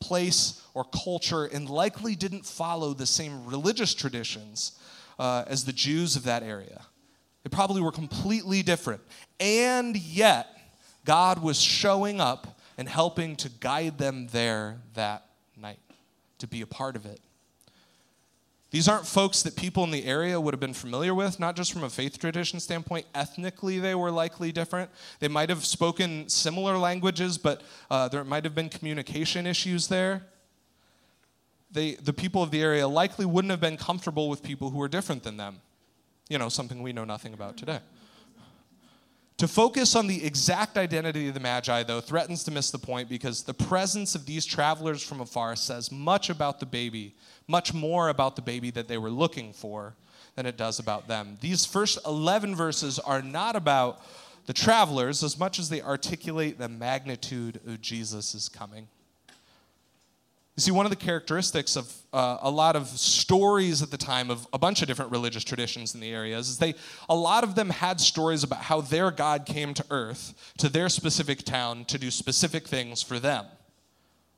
place 0.00 0.62
or 0.74 0.84
culture 0.84 1.44
and 1.44 1.68
likely 1.68 2.14
didn't 2.14 2.46
follow 2.46 2.94
the 2.94 3.06
same 3.06 3.44
religious 3.46 3.94
traditions 3.94 4.72
uh, 5.18 5.44
as 5.46 5.64
the 5.64 5.72
Jews 5.72 6.16
of 6.16 6.24
that 6.24 6.42
area. 6.42 6.82
They 7.42 7.50
probably 7.50 7.80
were 7.80 7.92
completely 7.92 8.62
different. 8.62 9.02
And 9.38 9.96
yet, 9.96 10.46
God 11.04 11.42
was 11.42 11.60
showing 11.60 12.20
up 12.20 12.58
and 12.76 12.88
helping 12.88 13.36
to 13.36 13.48
guide 13.48 13.98
them 13.98 14.28
there 14.32 14.80
that 14.94 15.26
night, 15.56 15.80
to 16.38 16.46
be 16.46 16.62
a 16.62 16.66
part 16.66 16.96
of 16.96 17.06
it. 17.06 17.20
These 18.70 18.88
aren't 18.88 19.06
folks 19.06 19.42
that 19.42 19.56
people 19.56 19.82
in 19.82 19.90
the 19.90 20.04
area 20.04 20.40
would 20.40 20.54
have 20.54 20.60
been 20.60 20.74
familiar 20.74 21.12
with, 21.12 21.40
not 21.40 21.56
just 21.56 21.72
from 21.72 21.82
a 21.82 21.90
faith 21.90 22.18
tradition 22.18 22.60
standpoint. 22.60 23.04
Ethnically, 23.14 23.80
they 23.80 23.96
were 23.96 24.12
likely 24.12 24.52
different. 24.52 24.90
They 25.18 25.26
might 25.26 25.48
have 25.48 25.64
spoken 25.64 26.28
similar 26.28 26.78
languages, 26.78 27.36
but 27.36 27.62
uh, 27.90 28.06
there 28.08 28.22
might 28.22 28.44
have 28.44 28.54
been 28.54 28.68
communication 28.68 29.44
issues 29.44 29.88
there. 29.88 30.22
They, 31.72 31.94
the 31.94 32.12
people 32.12 32.44
of 32.44 32.52
the 32.52 32.62
area 32.62 32.86
likely 32.86 33.26
wouldn't 33.26 33.50
have 33.50 33.60
been 33.60 33.76
comfortable 33.76 34.28
with 34.28 34.42
people 34.42 34.70
who 34.70 34.78
were 34.78 34.88
different 34.88 35.24
than 35.24 35.36
them. 35.36 35.60
You 36.28 36.38
know, 36.38 36.48
something 36.48 36.80
we 36.80 36.92
know 36.92 37.04
nothing 37.04 37.34
about 37.34 37.56
today. 37.56 37.80
To 39.40 39.48
focus 39.48 39.96
on 39.96 40.06
the 40.06 40.22
exact 40.22 40.76
identity 40.76 41.28
of 41.28 41.32
the 41.32 41.40
Magi, 41.40 41.82
though, 41.84 42.02
threatens 42.02 42.44
to 42.44 42.50
miss 42.50 42.70
the 42.70 42.78
point 42.78 43.08
because 43.08 43.42
the 43.42 43.54
presence 43.54 44.14
of 44.14 44.26
these 44.26 44.44
travelers 44.44 45.02
from 45.02 45.22
afar 45.22 45.56
says 45.56 45.90
much 45.90 46.28
about 46.28 46.60
the 46.60 46.66
baby, 46.66 47.14
much 47.48 47.72
more 47.72 48.10
about 48.10 48.36
the 48.36 48.42
baby 48.42 48.70
that 48.72 48.86
they 48.86 48.98
were 48.98 49.08
looking 49.08 49.54
for 49.54 49.96
than 50.34 50.44
it 50.44 50.58
does 50.58 50.78
about 50.78 51.08
them. 51.08 51.38
These 51.40 51.64
first 51.64 51.98
11 52.04 52.54
verses 52.54 52.98
are 52.98 53.22
not 53.22 53.56
about 53.56 54.02
the 54.44 54.52
travelers 54.52 55.24
as 55.24 55.38
much 55.38 55.58
as 55.58 55.70
they 55.70 55.80
articulate 55.80 56.58
the 56.58 56.68
magnitude 56.68 57.60
of 57.66 57.80
Jesus' 57.80 58.46
coming. 58.46 58.88
You 60.60 60.62
see, 60.64 60.72
one 60.72 60.84
of 60.84 60.90
the 60.90 60.96
characteristics 60.96 61.74
of 61.74 61.90
uh, 62.12 62.36
a 62.42 62.50
lot 62.50 62.76
of 62.76 62.86
stories 62.88 63.80
at 63.80 63.90
the 63.90 63.96
time 63.96 64.30
of 64.30 64.46
a 64.52 64.58
bunch 64.58 64.82
of 64.82 64.88
different 64.88 65.10
religious 65.10 65.42
traditions 65.42 65.94
in 65.94 66.02
the 66.02 66.10
areas 66.10 66.50
is 66.50 66.58
they, 66.58 66.74
a 67.08 67.16
lot 67.16 67.44
of 67.44 67.54
them 67.54 67.70
had 67.70 67.98
stories 67.98 68.44
about 68.44 68.58
how 68.64 68.82
their 68.82 69.10
God 69.10 69.46
came 69.46 69.72
to 69.72 69.84
earth, 69.88 70.52
to 70.58 70.68
their 70.68 70.90
specific 70.90 71.44
town, 71.44 71.86
to 71.86 71.96
do 71.96 72.10
specific 72.10 72.68
things 72.68 73.02
for 73.02 73.18
them. 73.18 73.46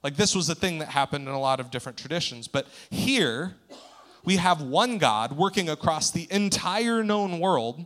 Like 0.05 0.15
this 0.15 0.37
was 0.37 0.49
a 0.49 0.55
thing 0.55 0.79
that 0.79 0.91
happened 0.91 1.27
in 1.27 1.35
a 1.35 1.41
lot 1.41 1.59
of 1.59 1.73
different 1.73 1.99
traditions. 1.99 2.47
But 2.47 2.69
here, 2.89 3.57
we 4.25 4.37
have 4.37 4.63
one 4.63 4.99
God 4.99 5.37
working 5.37 5.69
across 5.69 6.13
the 6.13 6.29
entire 6.31 7.03
known 7.03 7.41
world 7.41 7.85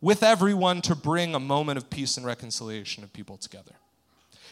with 0.00 0.24
everyone 0.24 0.82
to 0.82 0.96
bring 0.96 1.36
a 1.36 1.38
moment 1.38 1.78
of 1.78 1.90
peace 1.90 2.16
and 2.16 2.26
reconciliation 2.26 3.04
of 3.04 3.12
people 3.12 3.36
together. 3.36 3.76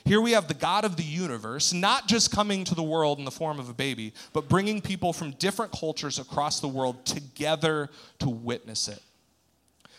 Here 0.05 0.21
we 0.21 0.33
have 0.33 0.49
the 0.49 0.55
God 0.55 0.85
of 0.85 0.97
the 0.97 1.03
universe, 1.03 1.73
not 1.73 2.09
just 2.09 2.31
coming 2.31 2.65
to 2.65 2.75
the 2.75 2.83
world 2.83 3.19
in 3.19 3.25
the 3.25 3.31
form 3.31 3.59
of 3.59 3.69
a 3.69 3.75
baby, 3.75 4.15
but 4.33 4.49
bringing 4.49 4.81
people 4.81 5.13
from 5.13 5.33
different 5.33 5.73
cultures 5.73 6.19
across 6.19 6.61
the 6.61 6.69
world 6.69 7.05
together 7.05 7.91
to 8.19 8.29
witness 8.29 8.89
it. 8.89 9.03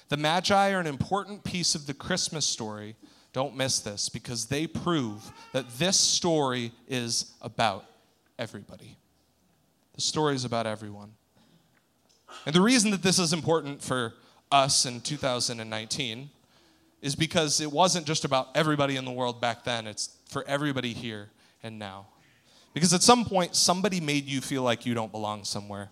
The 0.10 0.18
Magi 0.18 0.72
are 0.72 0.80
an 0.80 0.88
important 0.88 1.44
piece 1.44 1.76
of 1.76 1.88
the 1.88 1.94
Christmas 1.94 2.46
story. 2.46 2.96
Don't 3.32 3.56
miss 3.56 3.80
this 3.80 4.10
because 4.10 4.48
they 4.48 4.68
prove 4.68 5.32
that 5.54 5.70
this 5.78 5.98
story 5.98 6.74
is 6.88 7.34
about 7.42 7.86
everybody. 8.38 8.98
The 9.96 10.02
story 10.02 10.36
is 10.36 10.44
about 10.44 10.68
everyone. 10.68 11.14
And 12.46 12.56
the 12.56 12.62
reason 12.62 12.92
that 12.92 13.04
this 13.04 13.20
is 13.20 13.34
important 13.34 13.82
for 13.82 14.14
us 14.52 14.86
in 14.86 15.00
2019 15.00 16.30
is 17.02 17.16
because 17.16 17.60
it 17.60 17.72
wasn't 17.72 18.06
just 18.06 18.26
about 18.26 18.50
everybody 18.56 18.96
in 18.96 19.06
the 19.06 19.12
world 19.12 19.42
back 19.42 19.64
then, 19.64 19.88
it's 19.88 20.16
for 20.30 20.48
everybody 20.48 20.94
here 20.94 21.30
and 21.64 21.80
now. 21.80 22.08
Because 22.74 22.94
at 22.94 23.02
some 23.02 23.26
point, 23.26 23.56
somebody 23.56 24.00
made 24.00 24.26
you 24.26 24.40
feel 24.40 24.64
like 24.64 24.86
you 24.86 24.94
don't 24.94 25.12
belong 25.12 25.44
somewhere. 25.44 25.90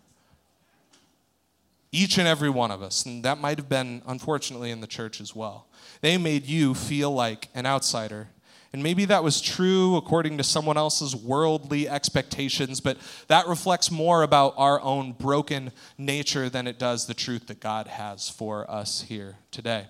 Each 1.92 2.18
and 2.20 2.28
every 2.28 2.50
one 2.50 2.70
of 2.70 2.84
us, 2.84 3.06
and 3.06 3.26
that 3.26 3.40
might 3.40 3.58
have 3.58 3.68
been, 3.68 4.04
unfortunately, 4.08 4.70
in 4.70 4.80
the 4.80 4.88
church 4.88 5.20
as 5.20 5.36
well. 5.36 5.68
They 6.02 6.18
made 6.18 6.46
you 6.46 6.76
feel 6.76 7.12
like 7.12 7.50
an 7.56 7.66
outsider. 7.66 8.28
And 8.72 8.84
maybe 8.84 9.06
that 9.06 9.24
was 9.24 9.42
true 9.42 9.98
according 9.98 10.38
to 10.38 10.44
someone 10.44 10.78
else's 10.78 11.16
worldly 11.16 11.90
expectations, 11.90 12.80
but 12.80 12.98
that 13.28 13.48
reflects 13.48 13.90
more 13.90 14.22
about 14.22 14.54
our 14.58 14.80
own 14.82 15.14
broken 15.14 15.72
nature 15.98 16.50
than 16.50 16.68
it 16.68 16.78
does 16.78 17.08
the 17.08 17.16
truth 17.16 17.48
that 17.48 17.60
God 17.60 17.88
has 17.88 18.30
for 18.30 18.70
us 18.70 19.02
here 19.02 19.38
today. 19.50 19.88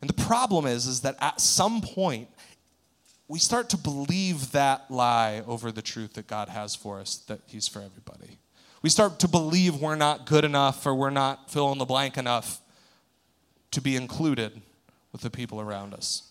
And 0.00 0.08
the 0.08 0.14
problem 0.14 0.66
is, 0.66 0.86
is 0.86 1.00
that 1.02 1.16
at 1.20 1.40
some 1.40 1.80
point, 1.80 2.28
we 3.28 3.38
start 3.38 3.68
to 3.70 3.76
believe 3.76 4.52
that 4.52 4.90
lie 4.90 5.42
over 5.46 5.70
the 5.70 5.82
truth 5.82 6.14
that 6.14 6.26
God 6.26 6.48
has 6.48 6.74
for 6.74 6.98
us, 6.98 7.16
that 7.28 7.40
He's 7.46 7.68
for 7.68 7.80
everybody. 7.80 8.38
We 8.82 8.90
start 8.90 9.18
to 9.20 9.28
believe 9.28 9.76
we're 9.76 9.94
not 9.94 10.26
good 10.26 10.44
enough 10.44 10.86
or 10.86 10.94
we're 10.94 11.10
not 11.10 11.50
fill 11.50 11.70
in 11.72 11.78
the 11.78 11.84
blank 11.84 12.16
enough 12.16 12.60
to 13.72 13.80
be 13.80 13.94
included 13.94 14.62
with 15.12 15.20
the 15.20 15.30
people 15.30 15.60
around 15.60 15.94
us. 15.94 16.30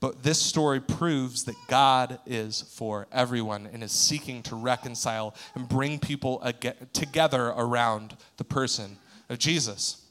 But 0.00 0.24
this 0.24 0.40
story 0.40 0.80
proves 0.80 1.44
that 1.44 1.54
God 1.68 2.18
is 2.26 2.62
for 2.62 3.06
everyone 3.12 3.68
and 3.72 3.84
is 3.84 3.92
seeking 3.92 4.42
to 4.44 4.56
reconcile 4.56 5.36
and 5.54 5.68
bring 5.68 6.00
people 6.00 6.44
together 6.92 7.48
around 7.56 8.16
the 8.38 8.44
person 8.44 8.96
of 9.28 9.38
Jesus. 9.38 10.01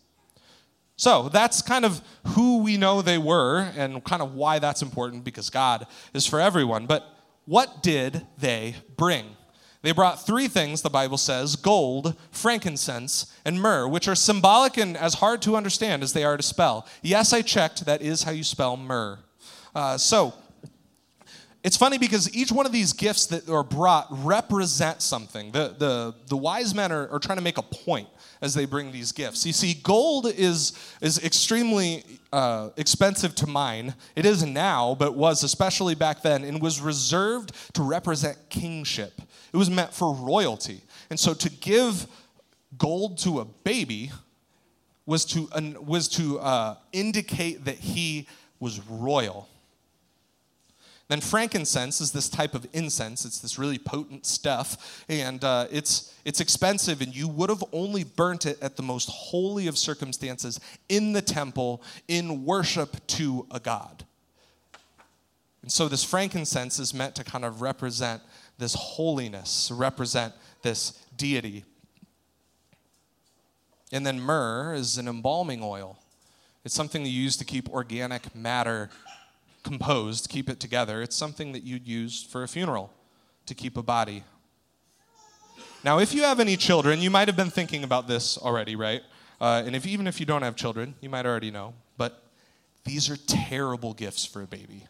So 1.01 1.29
that's 1.29 1.63
kind 1.63 1.83
of 1.83 1.99
who 2.35 2.59
we 2.59 2.77
know 2.77 3.01
they 3.01 3.17
were 3.17 3.71
and 3.75 4.03
kind 4.03 4.21
of 4.21 4.35
why 4.35 4.59
that's 4.59 4.83
important 4.83 5.23
because 5.23 5.49
God 5.49 5.87
is 6.13 6.27
for 6.27 6.39
everyone. 6.39 6.85
But 6.85 7.03
what 7.45 7.81
did 7.81 8.27
they 8.37 8.75
bring? 8.97 9.25
They 9.81 9.93
brought 9.93 10.23
three 10.23 10.47
things, 10.47 10.83
the 10.83 10.91
Bible 10.91 11.17
says 11.17 11.55
gold, 11.55 12.15
frankincense, 12.29 13.35
and 13.43 13.59
myrrh, 13.59 13.87
which 13.87 14.07
are 14.07 14.13
symbolic 14.13 14.77
and 14.77 14.95
as 14.95 15.15
hard 15.15 15.41
to 15.41 15.55
understand 15.55 16.03
as 16.03 16.13
they 16.13 16.23
are 16.23 16.37
to 16.37 16.43
spell. 16.43 16.87
Yes, 17.01 17.33
I 17.33 17.41
checked, 17.41 17.83
that 17.87 18.03
is 18.03 18.21
how 18.21 18.31
you 18.31 18.43
spell 18.43 18.77
myrrh. 18.77 19.17
Uh, 19.73 19.97
so, 19.97 20.35
it's 21.63 21.77
funny 21.77 21.97
because 21.97 22.31
each 22.35 22.51
one 22.51 22.67
of 22.67 22.71
these 22.71 22.93
gifts 22.93 23.25
that 23.27 23.49
are 23.49 23.63
brought 23.63 24.05
represent 24.11 25.01
something. 25.01 25.51
The, 25.51 25.75
the, 25.79 26.15
the 26.27 26.37
wise 26.37 26.75
men 26.75 26.91
are, 26.91 27.09
are 27.09 27.19
trying 27.19 27.39
to 27.39 27.43
make 27.43 27.57
a 27.57 27.63
point 27.63 28.07
as 28.41 28.53
they 28.53 28.65
bring 28.65 28.91
these 28.91 29.11
gifts. 29.11 29.45
You 29.45 29.53
see, 29.53 29.75
gold 29.75 30.25
is, 30.25 30.73
is 30.99 31.23
extremely 31.23 32.03
uh, 32.33 32.69
expensive 32.77 33.35
to 33.35 33.47
mine. 33.47 33.93
It 34.15 34.25
is 34.25 34.43
now, 34.43 34.95
but 34.97 35.15
was 35.15 35.43
especially 35.43 35.95
back 35.95 36.21
then, 36.21 36.43
and 36.43 36.61
was 36.61 36.81
reserved 36.81 37.53
to 37.73 37.83
represent 37.83 38.37
kingship. 38.49 39.21
It 39.53 39.57
was 39.57 39.69
meant 39.69 39.93
for 39.93 40.13
royalty. 40.13 40.81
And 41.09 41.19
so 41.19 41.33
to 41.33 41.49
give 41.49 42.07
gold 42.77 43.17
to 43.19 43.41
a 43.41 43.45
baby 43.45 44.11
was 45.05 45.25
to, 45.25 45.49
uh, 45.51 45.61
was 45.81 46.07
to 46.09 46.39
uh, 46.39 46.75
indicate 46.93 47.65
that 47.65 47.75
he 47.75 48.27
was 48.59 48.79
royal. 48.87 49.49
Then 51.11 51.19
frankincense 51.19 51.99
is 51.99 52.13
this 52.13 52.29
type 52.29 52.55
of 52.55 52.65
incense. 52.71 53.25
It's 53.25 53.39
this 53.39 53.59
really 53.59 53.77
potent 53.77 54.25
stuff, 54.25 55.03
and 55.09 55.43
uh, 55.43 55.67
it's 55.69 56.15
it's 56.23 56.39
expensive. 56.39 57.01
And 57.01 57.13
you 57.13 57.27
would 57.27 57.49
have 57.49 57.65
only 57.73 58.05
burnt 58.05 58.45
it 58.45 58.57
at 58.61 58.77
the 58.77 58.81
most 58.81 59.09
holy 59.09 59.67
of 59.67 59.77
circumstances 59.77 60.61
in 60.87 61.11
the 61.11 61.21
temple 61.21 61.83
in 62.07 62.45
worship 62.45 63.05
to 63.07 63.45
a 63.51 63.59
god. 63.59 64.05
And 65.63 65.69
so 65.69 65.89
this 65.89 66.01
frankincense 66.01 66.79
is 66.79 66.93
meant 66.93 67.15
to 67.15 67.25
kind 67.25 67.43
of 67.43 67.61
represent 67.61 68.21
this 68.57 68.73
holiness, 68.73 69.69
represent 69.69 70.33
this 70.61 70.91
deity. 71.17 71.65
And 73.91 74.05
then 74.05 74.17
myrrh 74.17 74.75
is 74.75 74.97
an 74.97 75.09
embalming 75.09 75.61
oil. 75.61 75.99
It's 76.63 76.73
something 76.73 77.05
you 77.05 77.11
use 77.11 77.35
to 77.35 77.43
keep 77.43 77.67
organic 77.67 78.33
matter 78.33 78.89
composed, 79.63 80.29
keep 80.29 80.49
it 80.49 80.59
together. 80.59 81.01
It's 81.01 81.15
something 81.15 81.51
that 81.51 81.63
you'd 81.63 81.87
use 81.87 82.23
for 82.23 82.43
a 82.43 82.47
funeral 82.47 82.91
to 83.45 83.55
keep 83.55 83.77
a 83.77 83.83
body. 83.83 84.23
Now, 85.83 85.99
if 85.99 86.13
you 86.13 86.23
have 86.23 86.39
any 86.39 86.57
children, 86.57 87.01
you 87.01 87.09
might 87.09 87.27
have 87.27 87.37
been 87.37 87.49
thinking 87.49 87.83
about 87.83 88.07
this 88.07 88.37
already, 88.37 88.75
right? 88.75 89.01
Uh, 89.39 89.63
and 89.65 89.75
if, 89.75 89.87
even 89.87 90.05
if 90.05 90.19
you 90.19 90.25
don't 90.25 90.43
have 90.43 90.55
children, 90.55 90.93
you 91.01 91.09
might 91.09 91.25
already 91.25 91.49
know. 91.49 91.73
But 91.97 92.23
these 92.83 93.09
are 93.09 93.17
terrible 93.17 93.93
gifts 93.93 94.25
for 94.25 94.43
a 94.43 94.47
baby. 94.47 94.85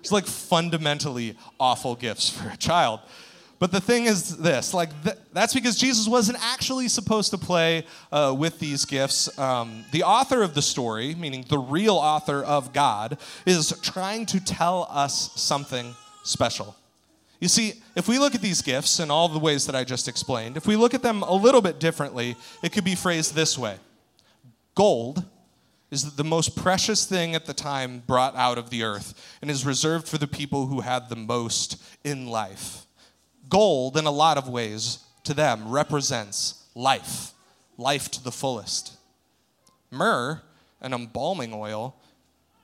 It's 0.00 0.12
like 0.12 0.26
fundamentally 0.26 1.36
awful 1.58 1.94
gifts 1.94 2.28
for 2.28 2.48
a 2.48 2.56
child. 2.56 3.00
But 3.60 3.72
the 3.72 3.80
thing 3.80 4.06
is 4.06 4.38
this 4.38 4.74
like, 4.74 4.90
th- 5.04 5.16
that's 5.32 5.54
because 5.54 5.76
Jesus 5.76 6.08
wasn't 6.08 6.38
actually 6.42 6.88
supposed 6.88 7.30
to 7.30 7.38
play 7.38 7.84
uh, 8.10 8.34
with 8.36 8.58
these 8.58 8.86
gifts. 8.86 9.38
Um, 9.38 9.84
the 9.92 10.02
author 10.02 10.42
of 10.42 10.54
the 10.54 10.62
story, 10.62 11.14
meaning 11.14 11.44
the 11.48 11.58
real 11.58 11.94
author 11.94 12.42
of 12.42 12.72
God, 12.72 13.18
is 13.44 13.78
trying 13.82 14.24
to 14.26 14.42
tell 14.42 14.88
us 14.90 15.30
something 15.40 15.94
special. 16.24 16.74
You 17.38 17.48
see, 17.48 17.74
if 17.94 18.08
we 18.08 18.18
look 18.18 18.34
at 18.34 18.40
these 18.40 18.62
gifts 18.62 18.98
in 18.98 19.10
all 19.10 19.28
the 19.28 19.38
ways 19.38 19.66
that 19.66 19.74
I 19.74 19.84
just 19.84 20.08
explained, 20.08 20.56
if 20.56 20.66
we 20.66 20.76
look 20.76 20.94
at 20.94 21.02
them 21.02 21.22
a 21.22 21.34
little 21.34 21.62
bit 21.62 21.78
differently, 21.78 22.36
it 22.62 22.72
could 22.72 22.84
be 22.84 22.94
phrased 22.94 23.34
this 23.34 23.58
way 23.58 23.76
Gold 24.74 25.22
is 25.90 26.16
the 26.16 26.24
most 26.24 26.56
precious 26.56 27.04
thing 27.04 27.34
at 27.34 27.44
the 27.44 27.52
time 27.52 28.02
brought 28.06 28.36
out 28.36 28.56
of 28.56 28.70
the 28.70 28.84
earth 28.84 29.36
and 29.42 29.50
is 29.50 29.66
reserved 29.66 30.08
for 30.08 30.16
the 30.16 30.26
people 30.26 30.66
who 30.66 30.80
had 30.80 31.10
the 31.10 31.16
most 31.16 31.82
in 32.04 32.26
life. 32.26 32.86
Gold, 33.50 33.98
in 33.98 34.06
a 34.06 34.10
lot 34.10 34.38
of 34.38 34.48
ways, 34.48 35.00
to 35.24 35.34
them 35.34 35.68
represents 35.68 36.64
life, 36.74 37.32
life 37.76 38.10
to 38.12 38.24
the 38.24 38.32
fullest. 38.32 38.96
Myrrh, 39.90 40.40
an 40.80 40.94
embalming 40.94 41.52
oil, 41.52 41.96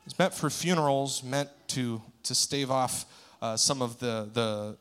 is 0.07 0.19
meant 0.19 0.33
for 0.33 0.49
funerals, 0.49 1.23
meant 1.23 1.51
to, 1.69 2.01
to 2.23 2.35
stave 2.35 2.71
off 2.71 3.05
uh, 3.43 3.57
some 3.57 3.83
of 3.83 3.99
the, 3.99 4.31
the 4.33 4.77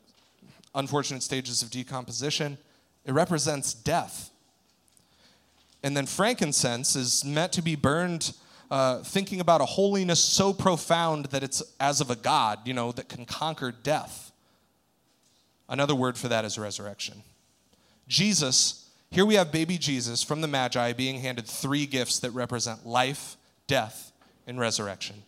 unfortunate 0.74 1.22
stages 1.22 1.62
of 1.62 1.70
decomposition. 1.70 2.56
It 3.04 3.12
represents 3.12 3.74
death. 3.74 4.30
And 5.82 5.96
then 5.96 6.06
frankincense 6.06 6.96
is 6.96 7.24
meant 7.24 7.52
to 7.52 7.62
be 7.62 7.76
burned 7.76 8.32
uh, 8.70 8.98
thinking 9.02 9.40
about 9.40 9.60
a 9.60 9.64
holiness 9.64 10.20
so 10.20 10.52
profound 10.52 11.26
that 11.26 11.42
it's 11.42 11.62
as 11.78 12.00
of 12.00 12.10
a 12.10 12.16
God, 12.16 12.60
you 12.64 12.74
know, 12.74 12.92
that 12.92 13.08
can 13.08 13.24
conquer 13.24 13.72
death. 13.72 14.25
Another 15.68 15.94
word 15.94 16.16
for 16.16 16.28
that 16.28 16.44
is 16.44 16.58
resurrection. 16.58 17.22
Jesus, 18.08 18.88
here 19.10 19.26
we 19.26 19.34
have 19.34 19.50
baby 19.50 19.78
Jesus 19.78 20.22
from 20.22 20.40
the 20.40 20.48
Magi 20.48 20.92
being 20.92 21.20
handed 21.20 21.46
three 21.46 21.86
gifts 21.86 22.18
that 22.20 22.30
represent 22.30 22.86
life, 22.86 23.36
death, 23.66 24.12
and 24.46 24.60
resurrection. 24.60 25.22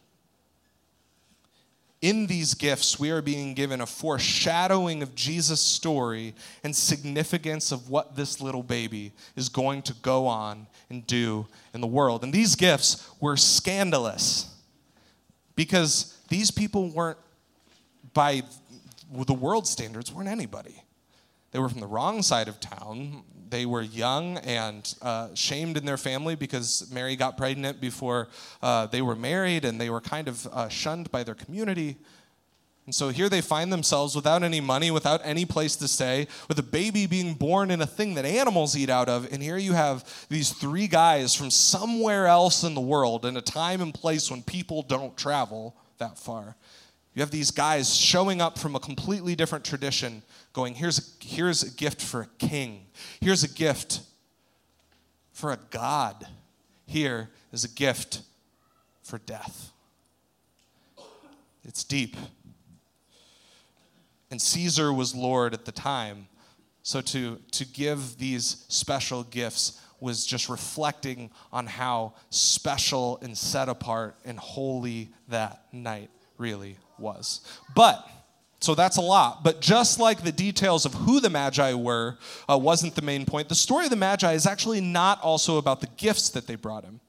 In 2.00 2.28
these 2.28 2.54
gifts, 2.54 3.00
we 3.00 3.10
are 3.10 3.20
being 3.20 3.54
given 3.54 3.80
a 3.80 3.86
foreshadowing 3.86 5.02
of 5.02 5.16
Jesus' 5.16 5.60
story 5.60 6.32
and 6.62 6.74
significance 6.74 7.72
of 7.72 7.90
what 7.90 8.14
this 8.14 8.40
little 8.40 8.62
baby 8.62 9.12
is 9.34 9.48
going 9.48 9.82
to 9.82 9.94
go 9.94 10.28
on 10.28 10.68
and 10.90 11.04
do 11.08 11.46
in 11.74 11.80
the 11.80 11.88
world. 11.88 12.22
And 12.22 12.32
these 12.32 12.54
gifts 12.54 13.10
were 13.20 13.36
scandalous 13.36 14.54
because 15.56 16.16
these 16.28 16.52
people 16.52 16.88
weren't, 16.90 17.18
by 18.14 18.42
the 19.12 19.34
world 19.34 19.66
standards, 19.66 20.12
weren't 20.12 20.28
anybody. 20.28 20.82
They 21.50 21.58
were 21.58 21.68
from 21.68 21.80
the 21.80 21.86
wrong 21.86 22.22
side 22.22 22.48
of 22.48 22.60
town. 22.60 23.22
They 23.48 23.64
were 23.64 23.80
young 23.80 24.36
and 24.38 24.94
uh, 25.00 25.28
shamed 25.34 25.78
in 25.78 25.86
their 25.86 25.96
family 25.96 26.34
because 26.34 26.90
Mary 26.92 27.16
got 27.16 27.38
pregnant 27.38 27.80
before 27.80 28.28
uh, 28.62 28.86
they 28.86 29.00
were 29.00 29.16
married, 29.16 29.64
and 29.64 29.80
they 29.80 29.88
were 29.88 30.02
kind 30.02 30.28
of 30.28 30.46
uh, 30.48 30.68
shunned 30.68 31.10
by 31.10 31.24
their 31.24 31.34
community. 31.34 31.96
And 32.84 32.94
so 32.94 33.10
here 33.10 33.28
they 33.28 33.42
find 33.42 33.70
themselves 33.70 34.16
without 34.16 34.42
any 34.42 34.60
money, 34.60 34.90
without 34.90 35.20
any 35.22 35.44
place 35.44 35.76
to 35.76 35.88
stay, 35.88 36.26
with 36.48 36.58
a 36.58 36.62
baby 36.62 37.06
being 37.06 37.34
born 37.34 37.70
in 37.70 37.82
a 37.82 37.86
thing 37.86 38.14
that 38.14 38.24
animals 38.24 38.74
eat 38.76 38.88
out 38.88 39.10
of. 39.10 39.30
And 39.30 39.42
here 39.42 39.58
you 39.58 39.74
have 39.74 40.26
these 40.30 40.50
three 40.50 40.86
guys 40.86 41.34
from 41.34 41.50
somewhere 41.50 42.26
else 42.26 42.64
in 42.64 42.74
the 42.74 42.80
world, 42.80 43.26
in 43.26 43.36
a 43.36 43.42
time 43.42 43.82
and 43.82 43.92
place 43.92 44.30
when 44.30 44.42
people 44.42 44.80
don't 44.82 45.16
travel 45.18 45.76
that 45.98 46.18
far. 46.18 46.56
You 47.14 47.22
have 47.22 47.30
these 47.30 47.50
guys 47.50 47.94
showing 47.94 48.40
up 48.40 48.58
from 48.58 48.76
a 48.76 48.80
completely 48.80 49.34
different 49.34 49.64
tradition, 49.64 50.22
going, 50.52 50.74
here's 50.74 50.98
a, 50.98 51.24
here's 51.24 51.62
a 51.62 51.70
gift 51.70 52.00
for 52.00 52.22
a 52.22 52.28
king. 52.38 52.86
Here's 53.20 53.42
a 53.42 53.48
gift 53.48 54.00
for 55.32 55.52
a 55.52 55.58
God. 55.70 56.26
Here 56.86 57.30
is 57.52 57.64
a 57.64 57.68
gift 57.68 58.22
for 59.02 59.18
death. 59.18 59.72
It's 61.64 61.84
deep. 61.84 62.16
And 64.30 64.40
Caesar 64.40 64.92
was 64.92 65.14
Lord 65.14 65.54
at 65.54 65.64
the 65.64 65.72
time. 65.72 66.28
So 66.82 67.00
to, 67.00 67.40
to 67.52 67.64
give 67.66 68.18
these 68.18 68.64
special 68.68 69.24
gifts 69.24 69.80
was 70.00 70.24
just 70.24 70.48
reflecting 70.48 71.30
on 71.52 71.66
how 71.66 72.14
special 72.30 73.18
and 73.22 73.36
set 73.36 73.68
apart 73.68 74.16
and 74.24 74.38
holy 74.38 75.10
that 75.28 75.64
night 75.72 76.10
really 76.36 76.76
was. 77.00 77.40
But, 77.74 78.08
so 78.60 78.74
that's 78.74 78.96
a 78.96 79.02
lot. 79.02 79.44
But 79.44 79.60
just 79.60 80.00
like 80.00 80.22
the 80.22 80.32
details 80.32 80.84
of 80.84 80.94
who 80.94 81.20
the 81.20 81.30
Magi 81.30 81.74
were 81.74 82.18
uh, 82.48 82.58
wasn't 82.58 82.94
the 82.94 83.02
main 83.02 83.24
point, 83.24 83.48
the 83.48 83.54
story 83.54 83.84
of 83.84 83.90
the 83.90 83.96
Magi 83.96 84.32
is 84.32 84.46
actually 84.46 84.80
not 84.80 85.20
also 85.22 85.58
about 85.58 85.80
the 85.80 85.88
gifts 85.96 86.30
that 86.30 86.46
they 86.46 86.56
brought 86.56 86.84
him, 86.84 87.00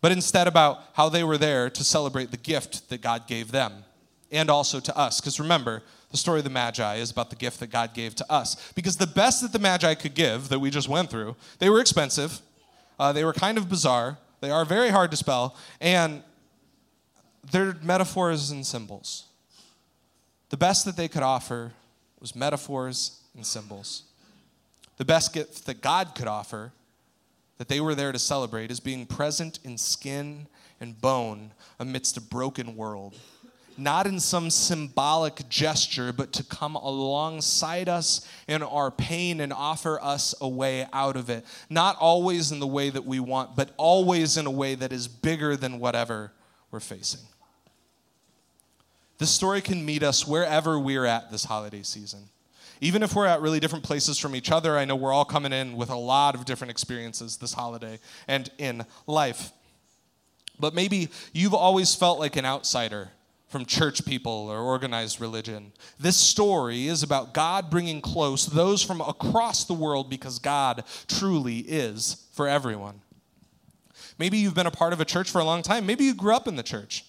but 0.00 0.12
instead 0.12 0.48
about 0.48 0.80
how 0.94 1.08
they 1.08 1.24
were 1.24 1.38
there 1.38 1.70
to 1.70 1.84
celebrate 1.84 2.30
the 2.30 2.36
gift 2.36 2.88
that 2.90 3.00
God 3.00 3.26
gave 3.26 3.52
them 3.52 3.84
and 4.32 4.50
also 4.50 4.80
to 4.80 4.96
us. 4.96 5.20
Because 5.20 5.38
remember, 5.38 5.82
the 6.10 6.16
story 6.16 6.38
of 6.38 6.44
the 6.44 6.50
Magi 6.50 6.96
is 6.96 7.10
about 7.10 7.30
the 7.30 7.36
gift 7.36 7.60
that 7.60 7.68
God 7.68 7.94
gave 7.94 8.14
to 8.16 8.32
us. 8.32 8.72
Because 8.72 8.96
the 8.96 9.06
best 9.06 9.42
that 9.42 9.52
the 9.52 9.58
Magi 9.58 9.94
could 9.94 10.14
give, 10.14 10.48
that 10.48 10.58
we 10.58 10.70
just 10.70 10.88
went 10.88 11.10
through, 11.10 11.36
they 11.58 11.68
were 11.68 11.80
expensive, 11.80 12.40
uh, 12.98 13.12
they 13.12 13.24
were 13.24 13.32
kind 13.32 13.58
of 13.58 13.68
bizarre, 13.68 14.18
they 14.40 14.50
are 14.50 14.64
very 14.64 14.90
hard 14.90 15.10
to 15.10 15.16
spell, 15.16 15.56
and 15.80 16.22
they're 17.50 17.76
metaphors 17.82 18.50
and 18.50 18.66
symbols. 18.66 19.26
The 20.50 20.56
best 20.56 20.84
that 20.84 20.96
they 20.96 21.08
could 21.08 21.22
offer 21.22 21.72
was 22.20 22.34
metaphors 22.34 23.20
and 23.34 23.44
symbols. 23.44 24.04
The 24.96 25.04
best 25.04 25.32
gift 25.32 25.66
that 25.66 25.80
God 25.80 26.14
could 26.14 26.28
offer, 26.28 26.72
that 27.58 27.68
they 27.68 27.80
were 27.80 27.94
there 27.94 28.12
to 28.12 28.18
celebrate, 28.18 28.70
is 28.70 28.80
being 28.80 29.06
present 29.06 29.58
in 29.64 29.76
skin 29.76 30.46
and 30.80 31.00
bone 31.00 31.52
amidst 31.78 32.16
a 32.16 32.20
broken 32.20 32.76
world 32.76 33.14
not 33.78 34.06
in 34.06 34.20
some 34.20 34.50
symbolic 34.50 35.48
gesture, 35.48 36.12
but 36.12 36.32
to 36.32 36.44
come 36.44 36.76
alongside 36.76 37.88
us 37.88 38.26
in 38.48 38.62
our 38.62 38.90
pain 38.90 39.40
and 39.40 39.52
offer 39.52 40.00
us 40.02 40.34
a 40.40 40.48
way 40.48 40.86
out 40.92 41.16
of 41.16 41.28
it. 41.28 41.44
Not 41.68 41.96
always 41.98 42.52
in 42.52 42.60
the 42.60 42.66
way 42.66 42.90
that 42.90 43.04
we 43.04 43.20
want, 43.20 43.56
but 43.56 43.70
always 43.76 44.36
in 44.36 44.46
a 44.46 44.50
way 44.50 44.74
that 44.74 44.92
is 44.92 45.08
bigger 45.08 45.56
than 45.56 45.78
whatever 45.78 46.32
we're 46.70 46.80
facing. 46.80 47.20
This 49.18 49.30
story 49.30 49.60
can 49.60 49.84
meet 49.84 50.02
us 50.02 50.26
wherever 50.26 50.78
we're 50.78 51.06
at 51.06 51.30
this 51.30 51.44
holiday 51.44 51.82
season. 51.82 52.28
Even 52.80 53.02
if 53.02 53.14
we're 53.14 53.26
at 53.26 53.40
really 53.40 53.60
different 53.60 53.84
places 53.84 54.18
from 54.18 54.36
each 54.36 54.50
other, 54.50 54.76
I 54.76 54.84
know 54.84 54.96
we're 54.96 55.12
all 55.12 55.24
coming 55.24 55.52
in 55.52 55.76
with 55.76 55.88
a 55.88 55.96
lot 55.96 56.34
of 56.34 56.44
different 56.44 56.70
experiences 56.70 57.38
this 57.38 57.54
holiday 57.54 57.98
and 58.28 58.50
in 58.58 58.84
life. 59.06 59.52
But 60.60 60.74
maybe 60.74 61.08
you've 61.32 61.54
always 61.54 61.94
felt 61.94 62.18
like 62.18 62.36
an 62.36 62.44
outsider 62.44 63.10
from 63.48 63.64
church 63.64 64.04
people 64.04 64.48
or 64.50 64.58
organized 64.58 65.20
religion. 65.20 65.72
This 65.98 66.16
story 66.16 66.88
is 66.88 67.02
about 67.02 67.32
God 67.32 67.70
bringing 67.70 68.00
close 68.00 68.46
those 68.46 68.82
from 68.82 69.00
across 69.00 69.64
the 69.64 69.74
world 69.74 70.10
because 70.10 70.38
God 70.38 70.84
truly 71.08 71.58
is 71.58 72.26
for 72.32 72.48
everyone. 72.48 73.00
Maybe 74.18 74.38
you've 74.38 74.54
been 74.54 74.66
a 74.66 74.70
part 74.70 74.92
of 74.92 75.00
a 75.00 75.04
church 75.04 75.30
for 75.30 75.40
a 75.40 75.44
long 75.44 75.62
time. 75.62 75.86
Maybe 75.86 76.04
you 76.04 76.14
grew 76.14 76.34
up 76.34 76.48
in 76.48 76.56
the 76.56 76.62
church. 76.62 77.04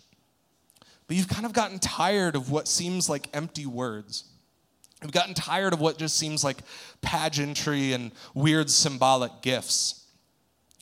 But 1.08 1.16
you've 1.16 1.28
kind 1.28 1.46
of 1.46 1.54
gotten 1.54 1.80
tired 1.80 2.36
of 2.36 2.52
what 2.52 2.68
seems 2.68 3.10
like 3.10 3.30
empty 3.34 3.66
words. 3.66 4.26
You've 5.02 5.12
gotten 5.12 5.34
tired 5.34 5.74
of 5.74 5.80
what 5.80 5.98
just 5.98 6.18
seems 6.18 6.44
like 6.44 6.58
pageantry 7.02 7.94
and 7.94 8.12
weird 8.34 8.70
symbolic 8.70 9.42
gifts. 9.42 10.06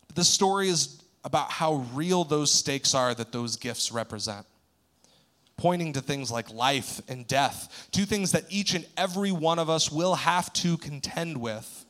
But 0.08 0.16
this 0.16 0.30
story 0.30 0.70
is 0.70 1.02
about 1.24 1.52
how 1.52 1.86
real 1.94 2.24
those 2.24 2.52
stakes 2.52 2.96
are 2.96 3.14
that 3.14 3.32
those 3.32 3.56
gifts 3.56 3.92
represent 3.92 4.46
pointing 5.58 5.94
to 5.94 6.02
things 6.02 6.32
like 6.32 6.52
life 6.52 7.02
and 7.08 7.28
death, 7.28 7.88
two 7.92 8.06
things 8.06 8.32
that 8.32 8.46
each 8.50 8.74
and 8.74 8.86
every 8.98 9.32
one 9.32 9.60
of 9.60 9.70
us 9.70 9.92
will 9.92 10.16
have 10.16 10.52
to 10.54 10.78
contend 10.78 11.38
with, 11.38 11.85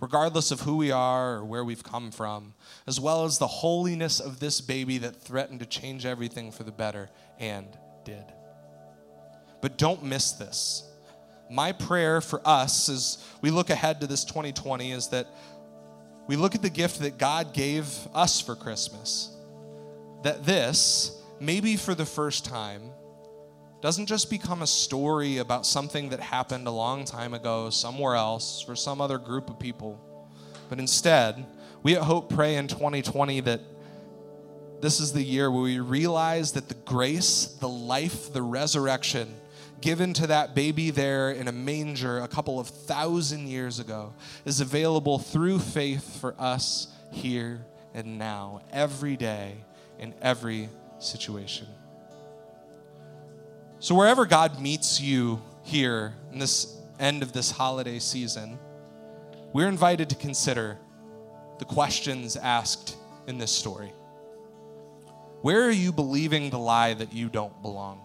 regardless 0.00 0.50
of 0.50 0.60
who 0.62 0.76
we 0.76 0.90
are 0.90 1.36
or 1.36 1.44
where 1.44 1.64
we've 1.64 1.84
come 1.84 2.10
from, 2.10 2.54
as 2.86 2.98
well 2.98 3.24
as 3.24 3.38
the 3.38 3.46
holiness 3.46 4.18
of 4.18 4.40
this 4.40 4.60
baby 4.60 4.98
that 4.98 5.20
threatened 5.20 5.60
to 5.60 5.66
change 5.66 6.06
everything 6.06 6.50
for 6.50 6.64
the 6.64 6.72
better 6.72 7.10
and 7.38 7.66
did. 8.04 8.24
But 9.60 9.76
don't 9.76 10.02
miss 10.02 10.32
this. 10.32 10.84
My 11.50 11.72
prayer 11.72 12.20
for 12.20 12.40
us 12.44 12.88
as 12.88 13.24
we 13.42 13.50
look 13.50 13.70
ahead 13.70 14.00
to 14.00 14.06
this 14.06 14.24
2020 14.24 14.92
is 14.92 15.08
that 15.08 15.26
we 16.26 16.36
look 16.36 16.54
at 16.54 16.62
the 16.62 16.70
gift 16.70 17.00
that 17.00 17.18
God 17.18 17.52
gave 17.52 17.86
us 18.14 18.40
for 18.40 18.54
Christmas. 18.54 19.36
That 20.22 20.46
this, 20.46 21.20
maybe 21.40 21.76
for 21.76 21.94
the 21.94 22.06
first 22.06 22.44
time, 22.44 22.82
doesn't 23.80 24.06
just 24.06 24.28
become 24.28 24.62
a 24.62 24.66
story 24.66 25.38
about 25.38 25.64
something 25.64 26.10
that 26.10 26.20
happened 26.20 26.66
a 26.66 26.70
long 26.70 27.04
time 27.04 27.32
ago 27.32 27.70
somewhere 27.70 28.14
else 28.14 28.60
for 28.60 28.76
some 28.76 29.00
other 29.00 29.18
group 29.18 29.48
of 29.48 29.58
people, 29.58 29.98
but 30.68 30.78
instead, 30.78 31.46
we 31.82 31.96
at 31.96 32.02
Hope 32.02 32.28
pray 32.32 32.56
in 32.56 32.68
2020 32.68 33.40
that 33.40 33.60
this 34.80 35.00
is 35.00 35.12
the 35.12 35.22
year 35.22 35.50
where 35.50 35.62
we 35.62 35.80
realize 35.80 36.52
that 36.52 36.68
the 36.68 36.74
grace, 36.74 37.46
the 37.60 37.68
life, 37.68 38.32
the 38.32 38.42
resurrection 38.42 39.34
given 39.80 40.12
to 40.12 40.26
that 40.26 40.54
baby 40.54 40.90
there 40.90 41.30
in 41.30 41.48
a 41.48 41.52
manger 41.52 42.18
a 42.18 42.28
couple 42.28 42.60
of 42.60 42.68
thousand 42.68 43.46
years 43.46 43.78
ago 43.78 44.12
is 44.44 44.60
available 44.60 45.18
through 45.18 45.58
faith 45.58 46.20
for 46.20 46.34
us 46.38 46.88
here 47.10 47.64
and 47.94 48.18
now, 48.18 48.60
every 48.72 49.16
day, 49.16 49.54
in 49.98 50.14
every 50.22 50.68
situation. 50.98 51.66
So, 53.82 53.94
wherever 53.94 54.26
God 54.26 54.60
meets 54.60 55.00
you 55.00 55.40
here 55.62 56.12
in 56.32 56.38
this 56.38 56.76
end 56.98 57.22
of 57.22 57.32
this 57.32 57.50
holiday 57.50 57.98
season, 57.98 58.58
we're 59.54 59.68
invited 59.68 60.10
to 60.10 60.16
consider 60.16 60.76
the 61.58 61.64
questions 61.64 62.36
asked 62.36 62.98
in 63.26 63.38
this 63.38 63.50
story. 63.50 63.90
Where 65.40 65.64
are 65.64 65.70
you 65.70 65.92
believing 65.92 66.50
the 66.50 66.58
lie 66.58 66.92
that 66.92 67.14
you 67.14 67.30
don't 67.30 67.62
belong? 67.62 68.02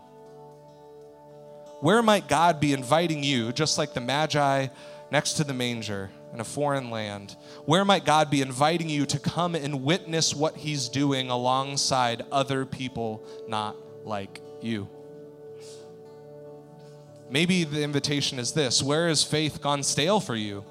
Where 1.82 2.02
might 2.02 2.30
God 2.30 2.62
be 2.62 2.72
inviting 2.72 3.22
you, 3.22 3.52
just 3.52 3.78
like 3.78 3.94
the 3.94 4.00
Magi 4.00 4.68
next 5.12 5.34
to 5.34 5.44
the 5.44 5.54
manger, 5.54 6.10
in 6.32 6.40
a 6.40 6.46
foreign 6.46 6.90
land? 6.90 7.36
Where 7.66 7.84
might 7.84 8.06
God 8.06 8.30
be 8.30 8.42
inviting 8.42 8.88
you 8.88 9.06
to 9.08 9.20
come 9.20 9.56
and 9.56 9.84
witness 9.84 10.34
what 10.34 10.56
He's 10.56 10.88
doing 10.88 11.30
alongside 11.30 12.24
other 12.32 12.66
people 12.66 13.22
not 13.50 13.76
like 14.06 14.40
you? 14.62 14.88
Maybe 17.30 17.64
the 17.64 17.84
invitation 17.84 18.40
is 18.40 18.54
this 18.54 18.84
Where 18.84 19.08
has 19.08 19.24
faith 19.24 19.62
gone 19.62 19.84
stale 19.84 20.20
for 20.20 20.36
you? 20.36 20.64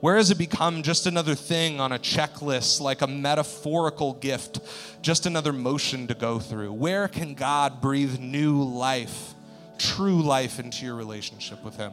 Where 0.00 0.16
has 0.16 0.30
it 0.30 0.38
become 0.38 0.82
just 0.82 1.06
another 1.06 1.34
thing 1.34 1.80
on 1.80 1.92
a 1.92 1.98
checklist, 1.98 2.80
like 2.80 3.00
a 3.00 3.06
metaphorical 3.06 4.12
gift, 4.12 4.60
just 5.00 5.24
another 5.24 5.54
motion 5.54 6.06
to 6.08 6.14
go 6.14 6.38
through? 6.38 6.74
Where 6.74 7.08
can 7.08 7.34
God 7.34 7.80
breathe 7.80 8.18
new 8.20 8.62
life, 8.62 9.32
true 9.78 10.22
life 10.22 10.58
into 10.60 10.84
your 10.84 10.96
relationship 10.96 11.64
with 11.64 11.76
Him? 11.76 11.92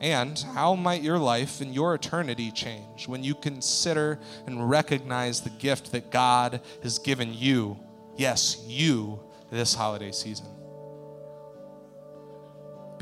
And 0.00 0.38
how 0.54 0.74
might 0.76 1.02
your 1.02 1.18
life 1.18 1.60
and 1.60 1.74
your 1.74 1.94
eternity 1.94 2.52
change 2.52 3.08
when 3.08 3.24
you 3.24 3.34
consider 3.34 4.20
and 4.46 4.68
recognize 4.68 5.40
the 5.40 5.50
gift 5.50 5.92
that 5.92 6.10
God 6.10 6.60
has 6.82 6.98
given 6.98 7.34
you, 7.34 7.78
yes, 8.16 8.62
you, 8.66 9.18
this 9.50 9.74
holiday 9.74 10.12
season? 10.12 10.46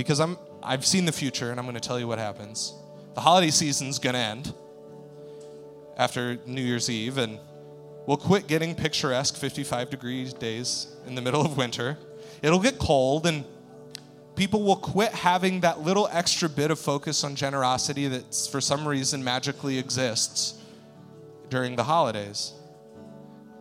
Because 0.02 0.18
I'm, 0.18 0.36
I've 0.64 0.84
seen 0.84 1.04
the 1.04 1.12
future 1.12 1.52
and 1.52 1.60
I'm 1.60 1.64
going 1.64 1.76
to 1.76 1.80
tell 1.80 1.96
you 2.00 2.08
what 2.08 2.18
happens. 2.18 2.74
The 3.14 3.20
holiday 3.20 3.50
season's 3.50 4.00
going 4.00 4.14
to 4.14 4.18
end 4.18 4.52
after 5.96 6.38
New 6.44 6.60
Year's 6.60 6.90
Eve, 6.90 7.18
and 7.18 7.38
we'll 8.04 8.16
quit 8.16 8.48
getting 8.48 8.74
picturesque 8.74 9.36
55 9.36 9.90
degree 9.90 10.24
days 10.24 10.88
in 11.06 11.14
the 11.14 11.22
middle 11.22 11.40
of 11.40 11.56
winter. 11.56 11.96
It'll 12.42 12.58
get 12.58 12.80
cold, 12.80 13.26
and 13.26 13.44
people 14.34 14.64
will 14.64 14.74
quit 14.74 15.12
having 15.12 15.60
that 15.60 15.82
little 15.82 16.08
extra 16.10 16.48
bit 16.48 16.72
of 16.72 16.80
focus 16.80 17.22
on 17.22 17.36
generosity 17.36 18.08
that 18.08 18.34
for 18.50 18.60
some 18.60 18.88
reason 18.88 19.22
magically 19.22 19.78
exists 19.78 20.60
during 21.48 21.76
the 21.76 21.84
holidays. 21.84 22.54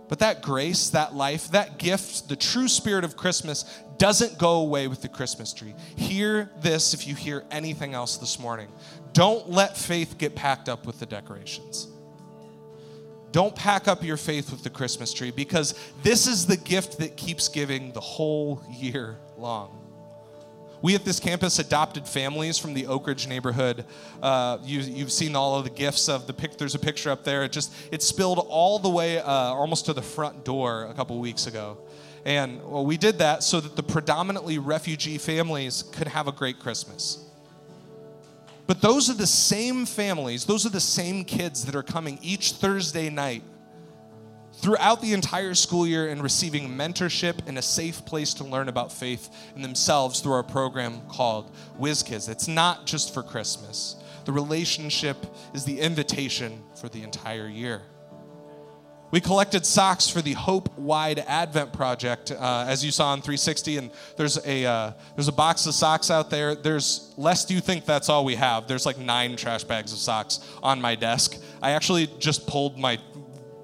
But 0.10 0.18
that 0.20 0.42
grace, 0.42 0.90
that 0.90 1.14
life, 1.14 1.52
that 1.52 1.78
gift, 1.78 2.30
the 2.30 2.36
true 2.36 2.68
spirit 2.68 3.04
of 3.04 3.16
Christmas 3.16 3.64
doesn't 4.02 4.40
go 4.40 4.62
away 4.62 4.88
with 4.88 5.04
the 5.04 5.08
Christmas 5.08 5.54
tree. 5.54 5.76
Hear 5.96 6.50
this 6.60 6.96
if 6.96 7.06
you 7.06 7.14
hear 7.14 7.44
anything 7.52 7.94
else 7.94 8.18
this 8.18 8.40
morning. 8.40 8.68
Don't 9.14 9.48
let 9.48 9.78
faith 9.78 10.18
get 10.18 10.34
packed 10.34 10.68
up 10.68 10.88
with 10.88 11.00
the 11.00 11.06
decorations. 11.06 11.88
Don't 13.32 13.56
pack 13.56 13.88
up 13.88 14.04
your 14.04 14.18
faith 14.18 14.50
with 14.50 14.64
the 14.64 14.72
Christmas 14.72 15.14
tree 15.14 15.30
because 15.30 15.76
this 16.02 16.26
is 16.26 16.48
the 16.48 16.58
gift 16.58 16.98
that 16.98 17.16
keeps 17.16 17.48
giving 17.48 17.92
the 17.92 18.00
whole 18.00 18.64
year 18.72 19.20
long. 19.38 19.78
We 20.82 20.96
at 20.96 21.06
this 21.06 21.20
campus 21.20 21.60
adopted 21.60 22.08
families 22.08 22.58
from 22.58 22.74
the 22.74 22.88
Oak 22.88 23.06
Ridge 23.06 23.28
neighborhood. 23.28 23.86
Uh, 24.20 24.58
you, 24.64 24.82
have 25.02 25.12
seen 25.12 25.36
all 25.36 25.60
of 25.60 25.64
the 25.64 25.70
gifts 25.70 26.10
of 26.10 26.26
the 26.26 26.34
pic. 26.34 26.58
There's 26.58 26.74
a 26.74 26.80
picture 26.80 27.12
up 27.12 27.24
there. 27.24 27.44
It 27.44 27.52
just 27.52 27.72
it 27.92 28.02
spilled 28.02 28.44
all 28.50 28.80
the 28.80 28.90
way 28.90 29.20
uh, 29.20 29.24
almost 29.30 29.86
to 29.86 29.94
the 29.94 30.02
front 30.02 30.44
door 30.44 30.86
a 30.86 30.96
couple 30.96 31.20
weeks 31.20 31.46
ago, 31.46 31.78
and 32.26 32.64
well, 32.64 32.86
we 32.86 32.98
did 32.98 33.20
that 33.20 33.44
so 33.44 33.60
that 33.60 33.76
the 33.76 33.84
predominantly 33.84 34.60
refugee 34.60 35.18
families 35.18 35.84
could 35.92 36.08
have 36.08 36.28
a 36.28 36.32
great 36.32 36.60
Christmas. 36.60 37.26
But 38.68 38.82
those 38.82 39.10
are 39.10 39.16
the 39.16 39.28
same 39.28 39.86
families, 39.86 40.46
those 40.46 40.66
are 40.66 40.70
the 40.70 40.80
same 40.80 41.26
kids 41.26 41.66
that 41.66 41.76
are 41.76 41.84
coming 41.84 42.20
each 42.22 42.54
Thursday 42.54 43.10
night 43.10 43.44
throughout 44.54 45.02
the 45.02 45.14
entire 45.14 45.56
school 45.56 45.88
year 45.88 46.10
and 46.10 46.22
receiving 46.22 46.70
mentorship 46.70 47.48
and 47.48 47.58
a 47.58 47.62
safe 47.62 48.06
place 48.06 48.34
to 48.36 48.44
learn 48.44 48.70
about 48.70 48.92
faith 48.92 49.30
in 49.56 49.62
themselves 49.62 50.20
through 50.20 50.34
our 50.34 50.44
program 50.44 51.02
called 51.08 51.52
WizKids. 51.80 52.30
It's 52.30 52.48
not 52.48 52.86
just 52.86 53.14
for 53.14 53.24
Christmas. 53.24 53.96
The 54.26 54.32
relationship 54.32 55.18
is 55.54 55.66
the 55.66 55.80
invitation 55.80 56.62
for 56.76 56.90
the 56.90 57.02
entire 57.02 57.48
year. 57.48 57.82
We 59.12 59.20
collected 59.20 59.66
socks 59.66 60.08
for 60.08 60.22
the 60.22 60.32
Hope 60.32 60.78
Wide 60.78 61.20
Advent 61.20 61.74
Project, 61.74 62.32
uh, 62.32 62.64
as 62.66 62.86
you 62.86 62.92
saw 62.92 63.08
on 63.08 63.18
360, 63.18 63.76
and 63.76 63.92
there's 64.16 64.38
a 64.46 64.66
uh, 64.66 64.92
there's 65.18 65.28
a 65.28 65.34
box 65.34 65.66
of 65.66 65.74
socks 65.74 66.10
out 66.10 66.30
there. 66.30 66.56
There's 66.56 67.14
lest 67.18 67.52
you 67.52 67.60
think 67.60 67.84
that's 67.84 68.08
all 68.08 68.24
we 68.24 68.36
have. 68.36 68.70
There's 68.70 68.86
like 68.86 68.98
nine 68.98 69.36
trash 69.36 69.66
bags 69.66 69.92
of 69.92 70.00
socks 70.00 70.40
on 70.64 70.80
my 70.80 70.96
desk. 70.96 71.38
I 71.62 71.72
actually 71.72 72.08
just 72.20 72.48
pulled 72.48 72.80
my 72.80 73.00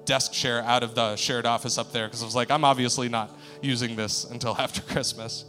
desk 0.04 0.32
chair 0.32 0.62
out 0.64 0.82
of 0.82 0.94
the 0.94 1.16
shared 1.16 1.46
office 1.46 1.78
up 1.78 1.92
there 1.92 2.08
because 2.08 2.20
I 2.20 2.26
was 2.26 2.36
like, 2.36 2.50
I'm 2.50 2.64
obviously 2.64 3.08
not 3.08 3.34
using 3.62 3.96
this 3.96 4.24
until 4.24 4.54
after 4.58 4.82
Christmas. 4.82 5.46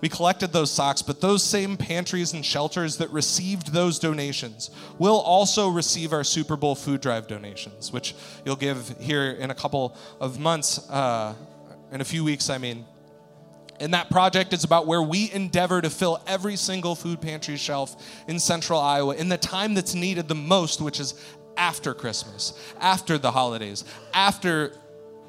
We 0.00 0.08
collected 0.08 0.52
those 0.52 0.70
socks, 0.70 1.02
but 1.02 1.20
those 1.20 1.44
same 1.44 1.76
pantries 1.76 2.32
and 2.32 2.44
shelters 2.44 2.96
that 2.98 3.10
received 3.10 3.72
those 3.72 3.98
donations 3.98 4.70
will 4.98 5.18
also 5.18 5.68
receive 5.68 6.12
our 6.12 6.24
Super 6.24 6.56
Bowl 6.56 6.74
food 6.74 7.00
drive 7.00 7.26
donations, 7.26 7.92
which 7.92 8.14
you'll 8.44 8.56
give 8.56 8.94
here 8.98 9.32
in 9.32 9.50
a 9.50 9.54
couple 9.54 9.96
of 10.20 10.38
months, 10.38 10.88
uh, 10.90 11.34
in 11.92 12.00
a 12.00 12.04
few 12.04 12.24
weeks, 12.24 12.48
I 12.48 12.58
mean. 12.58 12.86
And 13.78 13.94
that 13.94 14.10
project 14.10 14.52
is 14.52 14.64
about 14.64 14.86
where 14.86 15.02
we 15.02 15.30
endeavor 15.32 15.80
to 15.80 15.90
fill 15.90 16.22
every 16.26 16.56
single 16.56 16.94
food 16.94 17.20
pantry 17.20 17.56
shelf 17.56 17.96
in 18.28 18.38
central 18.38 18.78
Iowa 18.78 19.14
in 19.14 19.28
the 19.28 19.38
time 19.38 19.74
that's 19.74 19.94
needed 19.94 20.28
the 20.28 20.34
most, 20.34 20.80
which 20.80 21.00
is 21.00 21.14
after 21.56 21.94
Christmas, 21.94 22.52
after 22.80 23.18
the 23.18 23.30
holidays, 23.30 23.84
after 24.12 24.72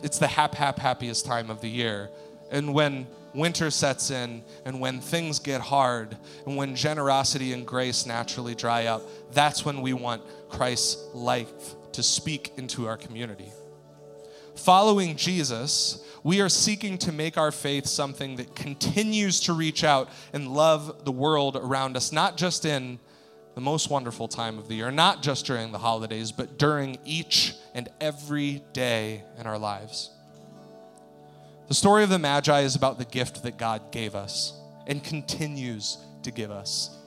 it's 0.04 0.18
the 0.18 0.28
hap, 0.28 0.56
hap, 0.56 0.80
happiest 0.80 1.26
time 1.26 1.50
of 1.50 1.62
the 1.62 1.70
year. 1.70 2.10
And 2.52 2.74
when 2.74 3.08
winter 3.34 3.72
sets 3.72 4.12
in 4.12 4.44
and 4.66 4.80
when 4.80 5.00
things 5.00 5.40
get 5.40 5.62
hard 5.62 6.18
and 6.46 6.56
when 6.56 6.76
generosity 6.76 7.54
and 7.54 7.66
grace 7.66 8.06
naturally 8.06 8.56
dry 8.56 8.86
up, 8.86 9.02
that's 9.34 9.66
when 9.66 9.82
we 9.82 9.94
want 9.94 10.22
Christ's 10.50 10.98
life 11.14 11.76
to 11.94 12.04
speak 12.04 12.54
into 12.58 12.88
our 12.88 12.98
community. 12.98 13.52
Following 14.56 15.16
Jesus, 15.16 16.06
we 16.24 16.42
are 16.42 16.50
seeking 16.50 16.98
to 17.00 17.12
make 17.12 17.38
our 17.38 17.52
faith 17.52 17.88
something 17.88 18.36
that 18.36 18.56
continues 18.56 19.40
to 19.42 19.54
reach 19.54 19.84
out 19.84 20.10
and 20.34 20.48
love 20.50 21.04
the 21.06 21.12
world 21.12 21.56
around 21.56 21.98
us, 21.98 22.12
not 22.12 22.38
just 22.38 22.66
in 22.66 23.00
the 23.56 23.62
most 23.62 23.90
wonderful 23.90 24.28
time 24.28 24.58
of 24.58 24.68
the 24.68 24.76
year, 24.76 24.92
not 24.92 25.22
just 25.22 25.46
during 25.46 25.72
the 25.72 25.78
holidays, 25.78 26.32
but 26.32 26.58
during 26.58 26.98
each 27.06 27.54
and 27.74 27.90
every 28.00 28.62
day 28.74 29.24
in 29.40 29.48
our 29.48 29.58
lives. 29.58 30.12
The 31.72 31.76
story 31.76 32.04
of 32.04 32.10
the 32.10 32.20
Magi 32.20 32.64
is 32.64 32.76
about 32.76 32.98
the 32.98 33.06
gift 33.06 33.44
that 33.44 33.58
God 33.58 33.94
gave 33.94 34.14
us 34.14 34.60
and 34.88 35.02
continues 35.02 36.00
to 36.24 36.30
give 36.30 36.52
us. 36.52 36.98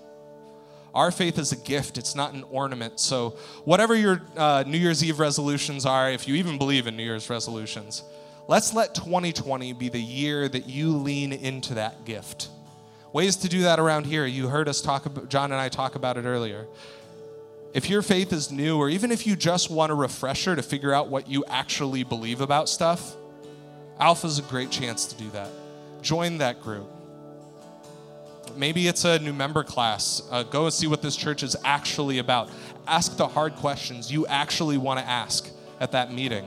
Our 0.94 1.10
faith 1.10 1.38
is 1.38 1.52
a 1.52 1.56
gift, 1.56 1.98
it's 1.98 2.14
not 2.14 2.32
an 2.32 2.44
ornament. 2.44 2.98
So, 2.98 3.36
whatever 3.66 3.94
your 3.94 4.22
uh, 4.38 4.64
New 4.66 4.78
Year's 4.78 5.04
Eve 5.04 5.18
resolutions 5.18 5.84
are, 5.84 6.10
if 6.10 6.26
you 6.26 6.36
even 6.36 6.56
believe 6.56 6.86
in 6.86 6.96
New 6.96 7.02
Year's 7.02 7.28
resolutions, 7.28 8.04
let's 8.48 8.72
let 8.72 8.94
2020 8.94 9.74
be 9.74 9.90
the 9.90 10.00
year 10.00 10.48
that 10.48 10.66
you 10.66 10.96
lean 10.96 11.34
into 11.34 11.74
that 11.74 12.06
gift. 12.06 12.48
Ways 13.12 13.36
to 13.36 13.50
do 13.50 13.64
that 13.64 13.78
around 13.78 14.06
here. 14.06 14.24
You 14.24 14.48
heard 14.48 14.66
us 14.66 14.80
talk 14.80 15.04
about, 15.04 15.28
John 15.28 15.52
and 15.52 15.60
I 15.60 15.68
talk 15.68 15.94
about 15.94 16.16
it 16.16 16.24
earlier. 16.24 16.66
If 17.74 17.90
your 17.90 18.00
faith 18.00 18.32
is 18.32 18.50
new, 18.50 18.78
or 18.78 18.88
even 18.88 19.12
if 19.12 19.26
you 19.26 19.36
just 19.36 19.68
want 19.68 19.92
a 19.92 19.94
refresher 19.94 20.56
to 20.56 20.62
figure 20.62 20.94
out 20.94 21.10
what 21.10 21.28
you 21.28 21.44
actually 21.48 22.02
believe 22.02 22.40
about 22.40 22.70
stuff, 22.70 23.14
Alpha's 23.98 24.38
a 24.38 24.42
great 24.42 24.70
chance 24.70 25.06
to 25.06 25.16
do 25.16 25.30
that. 25.30 25.48
Join 26.02 26.38
that 26.38 26.60
group. 26.60 26.90
Maybe 28.56 28.88
it's 28.88 29.04
a 29.04 29.18
new 29.18 29.32
member 29.32 29.64
class. 29.64 30.22
Uh, 30.30 30.42
go 30.42 30.64
and 30.64 30.72
see 30.72 30.86
what 30.86 31.02
this 31.02 31.16
church 31.16 31.42
is 31.42 31.56
actually 31.64 32.18
about. 32.18 32.50
Ask 32.86 33.16
the 33.16 33.26
hard 33.26 33.54
questions 33.56 34.12
you 34.12 34.26
actually 34.26 34.78
want 34.78 35.00
to 35.00 35.06
ask 35.06 35.48
at 35.80 35.92
that 35.92 36.12
meeting. 36.12 36.46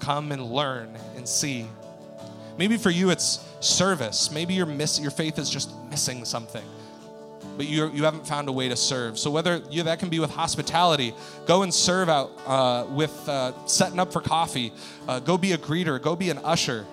Come 0.00 0.32
and 0.32 0.42
learn 0.42 0.96
and 1.16 1.28
see. 1.28 1.66
Maybe 2.56 2.76
for 2.76 2.90
you 2.90 3.10
it's 3.10 3.44
service. 3.60 4.30
Maybe 4.30 4.54
your 4.54 4.66
miss, 4.66 4.98
your 4.98 5.10
faith 5.10 5.38
is 5.38 5.50
just 5.50 5.70
missing 5.90 6.24
something 6.24 6.64
but 7.60 7.68
you, 7.68 7.90
you 7.90 8.04
haven't 8.04 8.26
found 8.26 8.48
a 8.48 8.52
way 8.52 8.70
to 8.70 8.74
serve. 8.74 9.18
So 9.18 9.30
whether 9.30 9.60
you, 9.70 9.82
that 9.82 9.98
can 9.98 10.08
be 10.08 10.18
with 10.18 10.30
hospitality, 10.30 11.12
go 11.44 11.62
and 11.62 11.74
serve 11.74 12.08
out 12.08 12.30
uh, 12.46 12.86
with 12.88 13.12
uh, 13.28 13.52
setting 13.66 13.98
up 13.98 14.14
for 14.14 14.22
coffee. 14.22 14.72
Uh, 15.06 15.20
go 15.20 15.36
be 15.36 15.52
a 15.52 15.58
greeter. 15.58 16.00
Go 16.00 16.16
be 16.16 16.30
an 16.30 16.38
usher. 16.38 16.86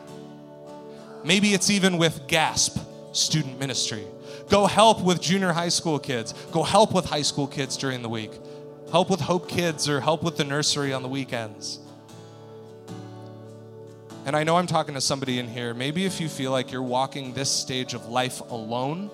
Maybe 1.24 1.54
it's 1.54 1.70
even 1.70 1.98
with 1.98 2.28
GASP, 2.28 2.78
student 3.14 3.58
ministry. 3.62 4.04
Go 4.50 4.66
help 4.66 5.02
with 5.02 5.22
junior 5.22 5.54
high 5.54 5.70
school 5.70 6.00
kids. 6.00 6.34
Go 6.52 6.64
help 6.64 6.94
with 6.94 7.06
high 7.06 7.22
school 7.22 7.48
kids 7.48 7.78
during 7.78 8.02
the 8.02 8.10
week. 8.10 8.32
Help 8.92 9.10
with 9.10 9.22
Hope 9.22 9.48
Kids 9.48 9.88
or 9.88 10.02
help 10.02 10.22
with 10.22 10.36
the 10.36 10.44
nursery 10.44 10.92
on 10.92 11.02
the 11.02 11.08
weekends. 11.08 11.80
And 14.26 14.36
I 14.36 14.44
know 14.44 14.58
I'm 14.58 14.68
talking 14.68 14.96
to 14.96 15.02
somebody 15.02 15.40
in 15.40 15.48
here. 15.48 15.74
Maybe 15.74 16.06
if 16.06 16.20
you 16.20 16.28
feel 16.28 16.52
like 16.52 16.74
you're 16.74 16.84
walking 16.84 17.34
this 17.34 17.50
stage 17.50 17.94
of 17.94 18.08
life 18.08 18.42
alone, 18.52 19.10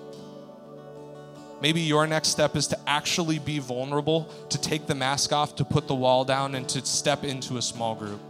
Maybe 1.64 1.80
your 1.80 2.06
next 2.06 2.28
step 2.28 2.56
is 2.56 2.66
to 2.66 2.78
actually 2.86 3.38
be 3.38 3.58
vulnerable, 3.58 4.28
to 4.50 4.60
take 4.60 4.86
the 4.86 4.94
mask 4.94 5.32
off, 5.32 5.56
to 5.56 5.64
put 5.64 5.88
the 5.88 5.94
wall 5.94 6.26
down, 6.26 6.54
and 6.54 6.68
to 6.68 6.84
step 6.84 7.24
into 7.24 7.56
a 7.56 7.62
small 7.62 7.94
group. 7.94 8.20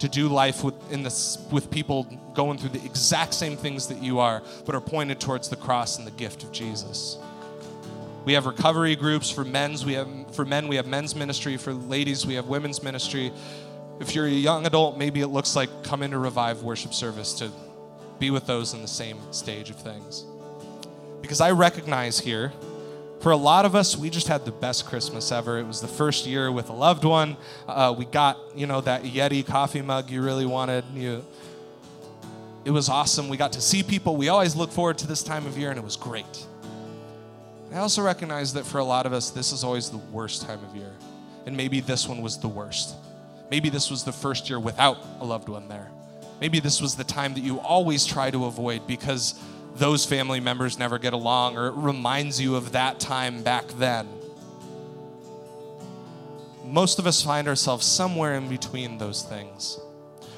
To 0.00 0.10
do 0.10 0.28
life 0.28 0.62
with, 0.62 0.74
in 0.92 1.04
this, 1.04 1.38
with 1.50 1.70
people 1.70 2.04
going 2.34 2.58
through 2.58 2.78
the 2.78 2.84
exact 2.84 3.32
same 3.32 3.56
things 3.56 3.86
that 3.86 4.02
you 4.02 4.18
are, 4.18 4.42
but 4.66 4.74
are 4.74 4.80
pointed 4.82 5.20
towards 5.20 5.48
the 5.48 5.56
cross 5.56 5.96
and 5.96 6.06
the 6.06 6.10
gift 6.10 6.42
of 6.44 6.52
Jesus. 6.52 7.16
We 8.26 8.34
have 8.34 8.44
recovery 8.44 8.94
groups 8.94 9.30
for 9.30 9.42
men's. 9.42 9.86
We 9.86 9.94
have 9.94 10.34
for 10.34 10.44
men. 10.44 10.68
We 10.68 10.76
have 10.76 10.86
men's 10.86 11.16
ministry. 11.16 11.56
For 11.56 11.72
ladies, 11.72 12.26
we 12.26 12.34
have 12.34 12.46
women's 12.46 12.82
ministry. 12.82 13.32
If 14.00 14.14
you're 14.14 14.26
a 14.26 14.30
young 14.30 14.66
adult, 14.66 14.98
maybe 14.98 15.22
it 15.22 15.28
looks 15.28 15.56
like 15.56 15.70
come 15.82 16.02
into 16.02 16.18
Revive 16.18 16.62
worship 16.62 16.92
service 16.92 17.32
to 17.38 17.50
be 18.18 18.30
with 18.30 18.44
those 18.44 18.74
in 18.74 18.82
the 18.82 18.86
same 18.86 19.18
stage 19.32 19.70
of 19.70 19.76
things. 19.76 20.26
Because 21.22 21.40
I 21.40 21.52
recognize 21.52 22.20
here, 22.20 22.52
for 23.20 23.30
a 23.30 23.36
lot 23.36 23.64
of 23.64 23.76
us, 23.76 23.96
we 23.96 24.10
just 24.10 24.26
had 24.26 24.44
the 24.44 24.50
best 24.50 24.84
Christmas 24.84 25.30
ever. 25.30 25.58
It 25.58 25.66
was 25.66 25.80
the 25.80 25.88
first 25.88 26.26
year 26.26 26.50
with 26.50 26.68
a 26.68 26.72
loved 26.72 27.04
one. 27.04 27.36
Uh, 27.68 27.94
we 27.96 28.04
got, 28.04 28.36
you 28.56 28.66
know, 28.66 28.80
that 28.80 29.04
Yeti 29.04 29.46
coffee 29.46 29.80
mug 29.80 30.10
you 30.10 30.22
really 30.22 30.44
wanted. 30.44 30.84
You, 30.92 31.24
it 32.64 32.72
was 32.72 32.88
awesome. 32.88 33.28
We 33.28 33.36
got 33.36 33.52
to 33.52 33.60
see 33.60 33.84
people. 33.84 34.16
We 34.16 34.28
always 34.28 34.56
look 34.56 34.72
forward 34.72 34.98
to 34.98 35.06
this 35.06 35.22
time 35.22 35.46
of 35.46 35.56
year, 35.56 35.70
and 35.70 35.78
it 35.78 35.84
was 35.84 35.96
great. 35.96 36.46
I 37.72 37.78
also 37.78 38.02
recognize 38.02 38.52
that 38.54 38.66
for 38.66 38.78
a 38.78 38.84
lot 38.84 39.06
of 39.06 39.12
us, 39.12 39.30
this 39.30 39.52
is 39.52 39.64
always 39.64 39.88
the 39.88 39.98
worst 39.98 40.42
time 40.42 40.62
of 40.62 40.76
year. 40.76 40.92
And 41.46 41.56
maybe 41.56 41.80
this 41.80 42.08
one 42.08 42.22
was 42.22 42.38
the 42.38 42.48
worst. 42.48 42.96
Maybe 43.50 43.70
this 43.70 43.90
was 43.90 44.04
the 44.04 44.12
first 44.12 44.50
year 44.50 44.58
without 44.58 44.98
a 45.20 45.24
loved 45.24 45.48
one 45.48 45.68
there. 45.68 45.90
Maybe 46.40 46.58
this 46.58 46.82
was 46.82 46.96
the 46.96 47.04
time 47.04 47.34
that 47.34 47.40
you 47.40 47.60
always 47.60 48.04
try 48.04 48.30
to 48.30 48.46
avoid 48.46 48.86
because 48.86 49.40
those 49.76 50.04
family 50.04 50.40
members 50.40 50.78
never 50.78 50.98
get 50.98 51.12
along, 51.12 51.56
or 51.56 51.68
it 51.68 51.74
reminds 51.74 52.40
you 52.40 52.56
of 52.56 52.72
that 52.72 53.00
time 53.00 53.42
back 53.42 53.68
then. 53.78 54.08
Most 56.64 56.98
of 56.98 57.06
us 57.06 57.22
find 57.22 57.48
ourselves 57.48 57.86
somewhere 57.86 58.34
in 58.34 58.48
between 58.48 58.98
those 58.98 59.22
things. 59.22 59.78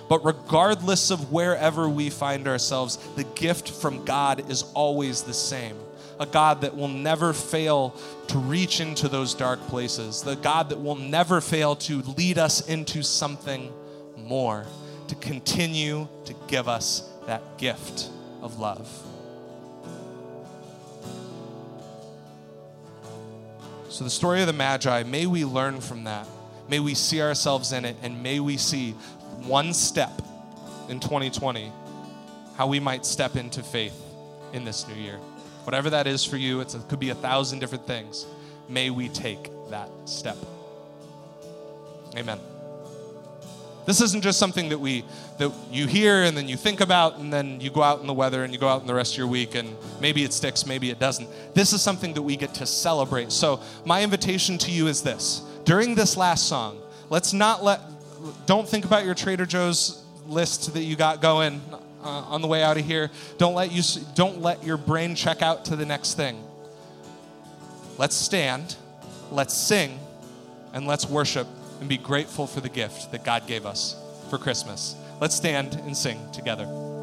But 0.09 0.25
regardless 0.25 1.11
of 1.11 1.33
wherever 1.33 1.89
we 1.89 2.11
find 2.11 2.47
ourselves, 2.47 2.97
the 3.17 3.25
gift 3.25 3.71
from 3.71 4.05
God 4.05 4.51
is 4.51 4.65
always 4.75 5.23
the 5.23 5.35
same. 5.35 5.77
A 6.21 6.27
God 6.27 6.61
that 6.61 6.77
will 6.77 6.89
never 6.89 7.33
fail 7.33 7.97
to 8.29 8.39
reach 8.39 8.81
into 8.81 9.09
those 9.09 9.35
dark 9.35 9.61
places, 9.69 10.23
the 10.23 10.37
God 10.37 10.69
that 10.69 10.81
will 10.81 10.95
never 10.95 11.41
fail 11.41 11.75
to 11.77 12.03
lead 12.03 12.39
us 12.39 12.69
into 12.69 13.03
something 13.03 13.73
more, 14.17 14.67
to 15.09 15.15
continue 15.17 16.07
to 16.27 16.35
give 16.47 16.69
us 16.69 17.09
that 17.27 17.59
gift 17.59 18.11
of 18.43 18.61
love. 18.61 18.89
So, 23.95 24.03
the 24.03 24.11
story 24.11 24.41
of 24.41 24.49
the 24.49 24.53
Magi, 24.53 25.05
may 25.05 25.25
we 25.27 25.45
learn 25.45 25.81
from 25.81 26.03
that. 26.03 26.27
May 26.69 26.81
we 26.81 26.95
see 26.95 27.23
ourselves 27.23 27.71
in 27.71 27.85
it, 27.85 27.95
and 28.03 28.25
may 28.25 28.41
we 28.41 28.57
see 28.57 28.91
one 29.47 29.73
step 29.73 30.11
in 30.89 30.99
2020 30.99 31.71
how 32.57 32.67
we 32.67 32.81
might 32.81 33.07
step 33.07 33.37
into 33.37 33.63
faith 33.63 33.95
in 34.53 34.65
this 34.65 34.89
new 34.89 34.97
year. 34.97 35.19
Whatever 35.63 35.91
that 35.91 36.09
is 36.09 36.25
for 36.25 36.37
you, 36.37 36.61
it 36.61 36.75
could 36.89 36.99
be 36.99 37.11
a 37.11 37.15
thousand 37.15 37.61
different 37.61 37.87
things. 37.87 38.27
May 38.69 38.91
we 38.91 39.09
take 39.11 39.49
that 39.71 39.89
step. 40.07 40.39
Amen. 42.17 42.41
This 43.87 44.01
isn't 44.01 44.23
just 44.23 44.39
something 44.39 44.71
that 44.71 44.79
we 44.79 45.05
that 45.39 45.53
you 45.71 45.87
hear 45.87 46.23
and 46.23 46.37
then 46.37 46.49
you 46.49 46.57
think 46.57 46.81
about 46.81 47.19
and 47.19 47.33
then 47.33 47.61
you 47.61 47.71
go 47.71 47.83
out 47.83 48.01
in 48.01 48.07
the 48.07 48.15
weather 48.15 48.45
and 48.45 48.53
you 48.53 48.59
go 48.59 48.69
out 48.69 48.81
in 48.81 48.87
the 48.87 48.95
rest 48.95 49.15
of 49.15 49.19
your 49.19 49.27
week 49.27 49.55
and 49.55 49.77
maybe 50.01 50.25
it 50.25 50.33
sticks, 50.33 50.65
maybe 50.65 50.91
it 50.91 50.99
doesn't. 50.99 51.29
This 51.55 51.73
is 51.73 51.83
something 51.83 52.15
that 52.15 52.23
we 52.23 52.37
get 52.37 52.55
to 52.55 52.67
celebrate. 52.67 53.31
So 53.33 53.61
my 53.85 54.03
invitation 54.03 54.57
to 54.59 54.71
you 54.71 54.87
is 54.87 55.03
this. 55.03 55.43
During 55.65 55.95
this 55.95 56.17
last 56.17 56.49
song, 56.49 56.81
let's 57.11 57.33
not 57.33 57.63
let 57.63 57.81
don't 58.47 58.69
think 58.69 58.85
about 58.85 59.05
your 59.05 59.15
Trader 59.15 59.45
Joe's 59.45 60.03
list 60.27 60.73
that 60.73 60.83
you 60.83 60.97
got 60.97 61.21
going 61.21 61.61
uh, 62.03 62.09
on 62.09 62.41
the 62.41 62.49
way 62.49 62.63
out 62.63 62.79
of 62.79 62.87
here. 62.87 63.11
Don't 63.39 63.55
let 63.55 63.71
you 63.71 63.83
don't 64.15 64.41
let 64.41 64.65
your 64.65 64.77
brain 64.77 65.15
check 65.15 65.43
out 65.43 65.67
to 65.67 65.77
the 65.77 65.85
next 65.85 66.15
thing. 66.15 66.43
Let's 67.99 68.17
stand, 68.17 68.77
let's 69.31 69.55
sing, 69.55 69.99
and 70.73 70.87
let's 70.87 71.07
worship 71.07 71.47
and 71.81 71.89
be 71.89 71.99
grateful 71.99 72.47
for 72.47 72.61
the 72.61 72.69
gift 72.69 73.13
that 73.13 73.25
God 73.25 73.47
gave 73.47 73.67
us 73.67 73.97
for 74.31 74.39
Christmas. 74.39 74.97
Let's 75.21 75.35
stand 75.35 75.75
and 75.87 75.97
sing 75.97 76.19
together. 76.33 76.94